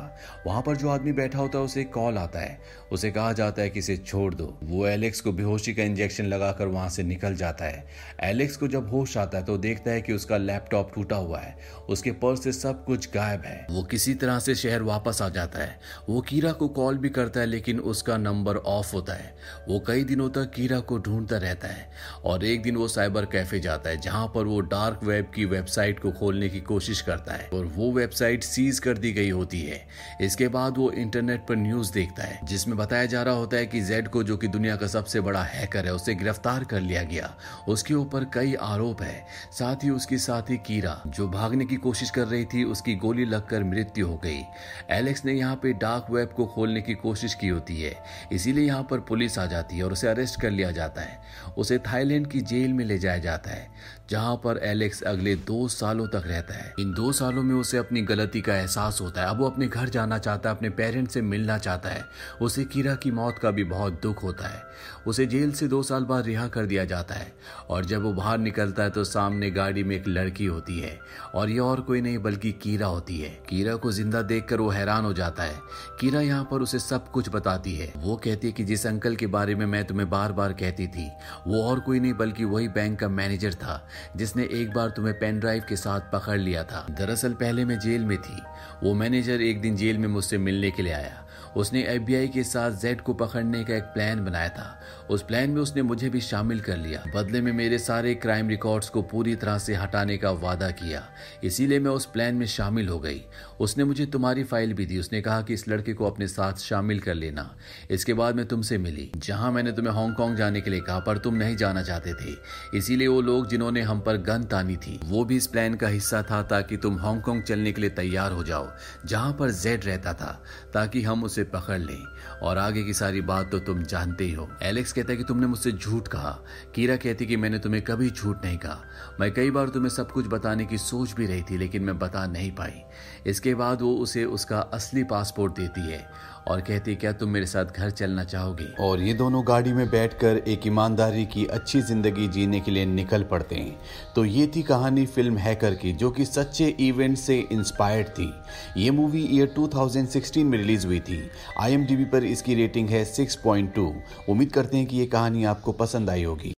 वहाँ 0.47 0.63
पर 0.63 0.77
जो 0.77 0.88
आदमी 0.89 1.13
बैठा 1.13 1.39
होता 1.39 1.59
है, 1.59 1.65
उसे 1.65 1.85
कॉल 1.85 2.19
आता 2.19 2.39
है। 2.39 2.61
उसे 2.93 3.11
कहा 3.11 3.33
जाता 3.33 3.63
है 3.63 3.71
कि 3.71 3.79
इसे 3.79 3.97
छोड़ 3.97 4.35
दो। 4.35 4.59
वो 4.65 4.87
एलेक्स 4.87 5.21
को 5.21 5.33
बेहोशी 5.33 5.75
का 5.75 5.83
इंजेक्शन 5.83 6.25
लगाकर 6.25 6.67
वहाँ 6.67 6.89
से 6.89 7.03
निकल 7.03 7.35
जाता 7.35 7.65
है। 7.65 7.87
एलेक्स 8.21 8.57
को 8.57 8.69
जब 8.69 8.91
होश 8.91 9.17
आता 9.17 9.39
है 9.39 9.45
तो 9.45 9.59
देखता 9.59 9.91
है 9.91 10.01
कि 10.01 10.13
उसका 10.13 10.37
लैपटॉप 10.37 10.95
टूटा 10.95 11.17
हुआ 11.17 11.39
है। 11.39 11.59
उसके 11.89 12.13
पर्स 12.13 12.45
से 12.45 12.53
सब 12.53 12.85
कुछ 12.85 13.09
गायब 13.15 13.41
है। 13.41 13.67
वो 13.71 13.83
किसी 13.83 14.15
तरह 14.15 14.39
से 14.39 14.55
शहर 14.55 14.83
वापस 14.83 15.23
आ 15.23 15.29
जाता 15.29 15.59
है। 15.59 15.81
वो 16.09 16.21
कीरा 16.21 16.53
को 16.53 16.69
कॉल 16.69 16.99
भी 16.99 17.09
करता 17.09 17.41
है, 17.41 17.47
लेकिन 17.47 17.81
उसका 17.81 18.17
नंबर 18.17 18.57
ऑफ़ 18.57 18.93
होता 18.93 19.13
है। 19.13 19.37
वो 19.69 19.81
कई 19.81 20.05
दिनों 20.05 20.31
तक 20.31 20.51
कीरा 20.51 20.81
को 20.81 20.99
ढूंढता 20.99 21.37
रहता 21.37 21.69
है। 21.69 21.91
और 22.25 22.45
एक 22.45 22.63
दिन 22.63 22.77
वो 22.77 22.89
साइबर 22.89 23.25
कैफ़े 23.25 23.61
जाता 23.61 23.91
है, 23.91 24.01
जहाँ 24.01 24.33
पर 24.35 24.45
वो 24.45 24.61
डार्क 24.61 25.01
वेब 25.05 25.31
की 25.35 25.45
वेबसाइट 25.45 26.01
को 26.01 26.13
खोलने 26.13 26.49
की 26.49 26.61
कोशिश 26.61 27.01
करता 27.01 27.33
है। 27.33 27.49
और 27.49 27.65
वो 27.65 27.93
वेबसाइट 27.93 28.45
सीज 28.45 28.79
कर 28.79 28.99
दी 28.99 29.13
गई 29.13 29.31
होती 29.31 29.63
है। 29.63 29.89
इसके 30.21 30.49
बाद 30.49 30.78
वो 30.79 30.91
इंटरनेट 30.93 31.47
पर 31.47 31.57
न्यूज़ 31.57 31.93
देखता 31.93 32.25
है, 32.25 32.39
जिसमें 32.45 32.77
बताया 32.79 33.07
जा 33.07 33.23
रहा 33.23 33.35
होता 33.35 33.57
है 33.57 33.67
कि 33.67 33.81
जेड 33.81 34.09
को, 34.09 34.23
जो 34.23 34.37
कि 34.37 34.49
दुनिया 34.49 34.77
का 34.77 34.87
सबसे 34.87 35.21
बड़ा 35.21 35.43
हैकर 35.45 35.87
है, 35.87 35.93
उसे 35.93 36.15
गिरफ़्तार 36.15 36.65
कर 36.65 36.81
लिया 36.81 37.03
गया। 37.03 37.35
उसके 37.69 37.95
ऊपर 37.95 38.25
कई 38.25 38.55
आरोप 38.55 39.03
है। 39.03 39.27
साथ 39.53 39.85
ही 39.85 39.91
उसकी 39.91 40.19
साथी 40.19 40.57
कीरा, 40.57 41.01
जो 41.07 41.29
भागने 41.29 41.65
की 41.65 41.77
कोशिश 41.77 42.11
कर 42.11 42.27
रही 42.27 42.45
थी, 42.45 42.65
उसकी 42.65 42.95
गोली 42.97 43.25
लगकर 43.25 43.65
मृत्यु 43.65 44.07
हो 44.07 44.17
गई। 44.17 44.43
एलेक्स 44.91 45.25
ने 45.25 45.33
यहाँ 45.33 45.57
पे 45.57 45.73
डार्क 45.73 46.07
वेब 46.11 46.29
को 46.29 46.47
खोलने 46.47 46.81
की 46.81 46.95
कोशिश 46.95 47.35
की 47.35 47.49
होती 47.49 47.81
है। 47.83 47.95
इसीलिए 48.33 48.67
यहाँ 48.67 48.83
पर 48.83 49.01
पुलिस 49.01 49.39
आ 49.39 49.47
जाती 49.47 49.77
है 49.77 49.85
और 49.85 49.93
उसे 49.93 50.09
अरेस्ट 50.09 50.41
कर 50.41 50.51
लिया 50.51 50.71
जाता 50.71 51.03
है। 51.03 51.19
उसे 51.59 51.79
थाईलैंड 51.79 52.27
की 52.27 52.41
जेल 52.43 52.73
में 52.73 52.85
ले 52.85 52.99
जाया 52.99 53.19
जाता 53.19 53.51
है, 53.51 53.69
जहाँ 54.11 54.37
पर 54.37 54.61
एलेक्स 54.63 55.03
अगले 55.03 55.35
दो 55.35 55.67
सालों 55.69 56.07
तक 56.09 56.23
रहता 56.27 56.55
है। 56.55 56.73
इन 56.81 56.93
दो 56.95 57.13
सालों 57.13 57.43
में 57.43 57.55
उसे 57.55 57.79
अपनी 57.79 58.03
गलती 58.03 58.41
का 58.41 58.57
एहसास 58.57 59.01
होता 59.01 59.23
है। 59.23 59.29
अब 59.29 59.39
वो 59.39 59.47
अपने 59.47 59.67
घर 59.67 59.89
जाना 59.89 60.19
चाहता 60.19 60.51
है, 60.51 60.57
अपने 60.57 60.68
पेरेंट्स 60.71 61.15
से 61.15 61.23
मिलना 61.23 61.59
चाहता 61.59 61.89
है। 61.89 62.05
उसे 62.41 62.65
कीरा 62.65 62.95
की 62.95 63.11
मौत 63.11 63.39
का 63.39 63.51
भी 63.51 63.65
बहुत 63.65 64.01
दुख 64.03 64.23
होता 64.23 64.49
है। 64.49 64.63
उसे 65.07 65.27
जेल 65.27 65.53
से 65.53 65.69
दो 65.69 65.83
साल 65.83 66.05
बाद 66.05 66.27
रिहा 66.27 66.47
कर 66.49 66.67
दिया 66.67 66.85
जाता 66.85 67.15
है। 67.15 67.33
और 67.71 67.85
जब 67.85 68.03
वो 68.03 68.13
बाहर 68.13 68.39
निकलता 68.39 68.83
है 68.83 68.91
तो 68.91 69.05
सामने 69.05 69.51
गाड़ी 69.51 69.85
में 69.85 69.97
एक 69.97 70.09
लड़की 70.09 70.47
होती 70.47 70.79
है। 70.81 70.99
और 71.35 71.51
ये 71.51 71.59
और 71.59 71.81
कोई 71.81 72.01
नहीं, 72.01 72.19
बल्कि 72.19 72.53
कीरा 72.53 72.87
होती 72.87 73.19
है। 73.19 73.31
कीरा 73.49 73.75
को 73.77 73.93
ज़िंदा 73.93 74.23
देखकर 74.23 74.61
वो 74.61 74.69
हैरान 74.69 75.05
हो 75.05 75.13
जाता 75.13 75.43
है। 75.43 75.59
कीरा 76.01 76.21
यहाँ 76.21 76.49
पर 76.51 76.63
उसे 76.63 76.79
सब 76.79 77.11
कुछ 77.11 77.29
बताती 77.29 77.75
है। 77.75 77.93
वो 77.97 78.17
कहती 78.17 78.47
है 78.47 78.53
कि 78.53 78.65
जिस 78.65 78.87
अंकल 78.87 79.17
के 79.17 79.27
बारे 79.27 79.55
में 79.55 79.65
मैं 79.67 79.85
तुम्हें 79.85 80.09
बार 80.11 80.33
बार 80.33 80.53
कहती 80.53 80.87
थी, 80.87 81.09
वो 81.47 81.63
और 81.63 81.81
कोई 81.81 82.01
नहीं, 82.01 82.13
बल्कि 82.13 82.45
वही 82.45 82.69
बैंक 82.69 82.99
का 82.99 83.09
मैनेजर 83.09 83.55
था, 83.55 83.89
जिसने 84.17 84.49
एक 84.53 84.73
बार 84.73 84.91
तुम्हें 84.91 85.19
पेन 85.19 85.41
ड्राइव 85.41 85.65
के 85.69 85.77
साथ 85.77 86.01
पकड़ 86.13 86.39
लिया 86.39 86.63
था। 86.65 86.87
दरअसल 86.91 87.33
पहले 87.33 87.65
मैं 87.65 87.79
जेल 87.79 88.05
में 88.05 88.17
थी। 88.19 88.37
वो 88.83 88.95
मैनेजर 88.95 89.41
एक 89.41 89.61
दिन 89.61 89.77
जेल 89.77 89.99
में 89.99 90.09
मुझसे 90.09 90.39
मिलने 90.59 90.71
के 90.71 90.83
लिए 90.83 90.93
आया। 90.93 91.28
उसने 91.59 91.83
एफबीआई 91.83 92.29
के 92.29 92.43
साथ 92.45 92.71
जेड 92.71 93.01
को 93.01 93.15
पकड़ने 93.15 93.63
का 93.65 93.75
एक 93.75 93.85
प्लान 93.85 94.25
बनाया 94.25 94.49
था। 94.49 94.81
उस 95.11 95.23
प्लान 95.23 95.51
में 95.51 95.61
उसने 95.61 95.83
मुझे 95.83 96.09
भी 96.09 96.21
शामिल 96.21 96.61
कर 96.61 96.77
लिया। 96.77 97.03
बदले 97.15 97.41
में 97.41 97.53
मेरे 97.53 97.79
सारे 97.79 98.15
क्राइम 98.15 98.49
रिकॉर्ड्स 98.49 98.89
को 98.89 99.03
पूरी 99.03 99.35
तरह 99.37 99.59
से 99.59 99.75
हटाने 99.75 100.17
का 100.17 100.31
वादा 100.31 100.71
किया। 100.71 101.03
इसीलिए 101.45 101.79
मैं 101.79 101.91
उस 101.91 102.07
प्लान 102.07 102.35
में 102.35 102.47
शामिल 102.47 102.89
हो 102.89 102.99
गई। 102.99 103.23
उसने 103.61 103.85
मुझे 103.85 104.07
तुम्हारी 104.07 104.45
फ़ाइल 104.45 104.75
भी 104.75 104.87
दी। 104.87 104.99
उसने 104.99 105.21
कहा 105.21 105.41
कि 105.43 105.55
इस 105.55 105.69
लड़के 105.69 105.93
को 105.93 106.07
अपने 106.07 106.29
साथ 106.29 106.53
शामिल 106.55 107.01
कर 107.01 107.15
लेना। 107.15 107.49
इसके 107.91 108.15
बाद 108.15 108.37
मैं 108.37 108.47
तुमसे 108.47 108.79
मिली, 108.79 109.11
जहाँ 109.17 109.51
मैंने 109.53 109.73
तुम्हें 109.73 109.95
हांगकांग 109.95 110.37
जाने 110.37 110.61
के 110.61 110.71
लिए 110.71 110.81
कहा, 110.81 110.99
पर 110.99 111.19
तुम 111.19 111.35
नहीं 111.35 111.57
जाना 111.57 111.83
चाहते 111.83 112.15
थे। 112.15 112.37
इसीलिए 112.75 113.09
वो 113.09 113.21
लोग 113.21 113.49
जिन्होंने 113.49 113.83
हम 113.83 114.01
पर 114.01 114.17
गन 114.17 114.45
तानी 114.45 114.77
थी, 114.77 114.99
वो 115.05 115.25
भी 115.25 115.37
इस 115.37 115.47
प्लान 115.47 115.75
का 115.75 115.89
हिस्सा 115.89 116.23
था 116.23 116.43
ताकि 116.43 116.77
तुम 116.77 116.99
हांगकांग 116.99 117.43
चलने 117.43 117.73
के 117.73 117.81
लिए 117.81 117.91
तैयार 117.91 118.33
हो 118.33 118.45
जाओ, 118.45 118.69
जहाँ 119.07 119.33
पर 119.33 119.51
जेड 119.51 119.85
रहता 119.85 120.13
था, 120.13 120.43
ताकि 120.75 121.03
हम 121.03 121.25
उसे 121.25 121.45
पकड़ 121.49 121.79
लें। 121.79 122.05
और 122.43 122.59
आगे 122.59 122.83
की 122.83 122.95
सारी 122.95 123.21
बात 123.21 123.51
तो 123.51 123.59
तुम 123.59 123.83
जानते 123.83 124.25
ही 124.25 124.33
हो। 124.33 124.49
एलेक्स 124.63 124.93
कहता 124.93 125.13
है 125.13 125.17
कि 125.17 125.25
तुमने 125.25 125.47
मुझसे 125.47 125.73
झूठ 125.73 126.09
कहा। 126.09 126.39
कीरा 126.75 126.97
कहती 126.97 127.27
कि 127.27 127.37
मैंने 127.37 127.59
तुम्हें 127.59 127.83
कभी 127.83 128.11
झूठ 128.11 128.45
नहीं 128.45 128.59
कहा। 128.59 128.81
मैं 129.21 129.33
कई 129.35 129.51
बार 129.51 129.69
तुम्हें 129.69 129.91
सब 129.91 130.11
कुछ 130.11 130.27
बताने 130.27 130.65
की 130.65 130.79
सोच 130.79 131.13
भी 131.13 131.27
रही 131.27 131.43
थी, 131.43 131.59
लेकिन 131.59 131.83
मैं 131.83 131.99
बता 131.99 132.27
नहीं 132.27 132.51
पाई। 132.51 132.83
इसके 133.27 133.55
बाद 133.55 133.83
वो 133.83 133.95
उसे 133.95 134.25
उसका 134.25 134.59
असली 134.59 135.05
पासपोर्ट 135.05 135.53
देती 135.53 135.81
है 135.81 136.07
और 136.49 136.61
कहती 136.61 136.95
क्या 136.95 137.13
तुम 137.13 137.31
मेरे 137.31 137.47
साथ 137.47 137.65
घर 137.65 137.91
चलना 137.91 138.25
चाहोगी? 138.25 138.67
और 138.81 139.01
ये 139.01 139.15
दोनों 139.15 139.43
गाड़ी 139.49 139.73
में 139.73 139.91
बैठकर 139.91 140.37
एक 140.39 140.67
ईमानदारी 140.67 141.25
की 141.27 141.45
अच्छी 141.47 141.81
ज़िंदगी 141.81 142.29
जीने 142.29 142.61
के 142.61 142.71
लिए 142.71 142.87
निकल 142.87 143.23
पड़ते 143.23 143.55
हैं। 143.55 143.79
तो 144.15 144.25
ये 144.25 144.47
थी 144.57 144.63
कहानी 144.63 145.07
फ़िल्म 145.07 145.37
हैकर 145.37 145.75
की, 145.75 145.93
जो 145.93 146.11
कि 146.11 146.25
सच्चे 146.25 146.67
इवेंट 146.81 147.17
से 147.19 147.39
इंस्पायर्ड 147.53 148.09
थी। 148.09 148.33
ये 148.77 148.91
मूवी 148.91 149.23
ईयर 149.25 149.53
2016 149.59 150.45
में 150.45 150.59
रिलीज़ 150.59 150.87
हुई 150.87 151.01
थी। 151.01 151.28
आई 151.61 151.77
पर 152.05 152.25
इसकी 152.25 152.55
रेटिंग 152.55 152.89
है 152.89 153.15
6.2 153.15 153.93
उम्मीद 154.29 154.53
करते 154.53 154.77
हैं 154.77 154.87
कि 154.87 154.97
ये 154.97 155.07
कहानी 155.07 155.45
आपको 155.45 155.73
पसंद 155.73 156.11
आई 156.11 156.23
होगी। 156.23 156.47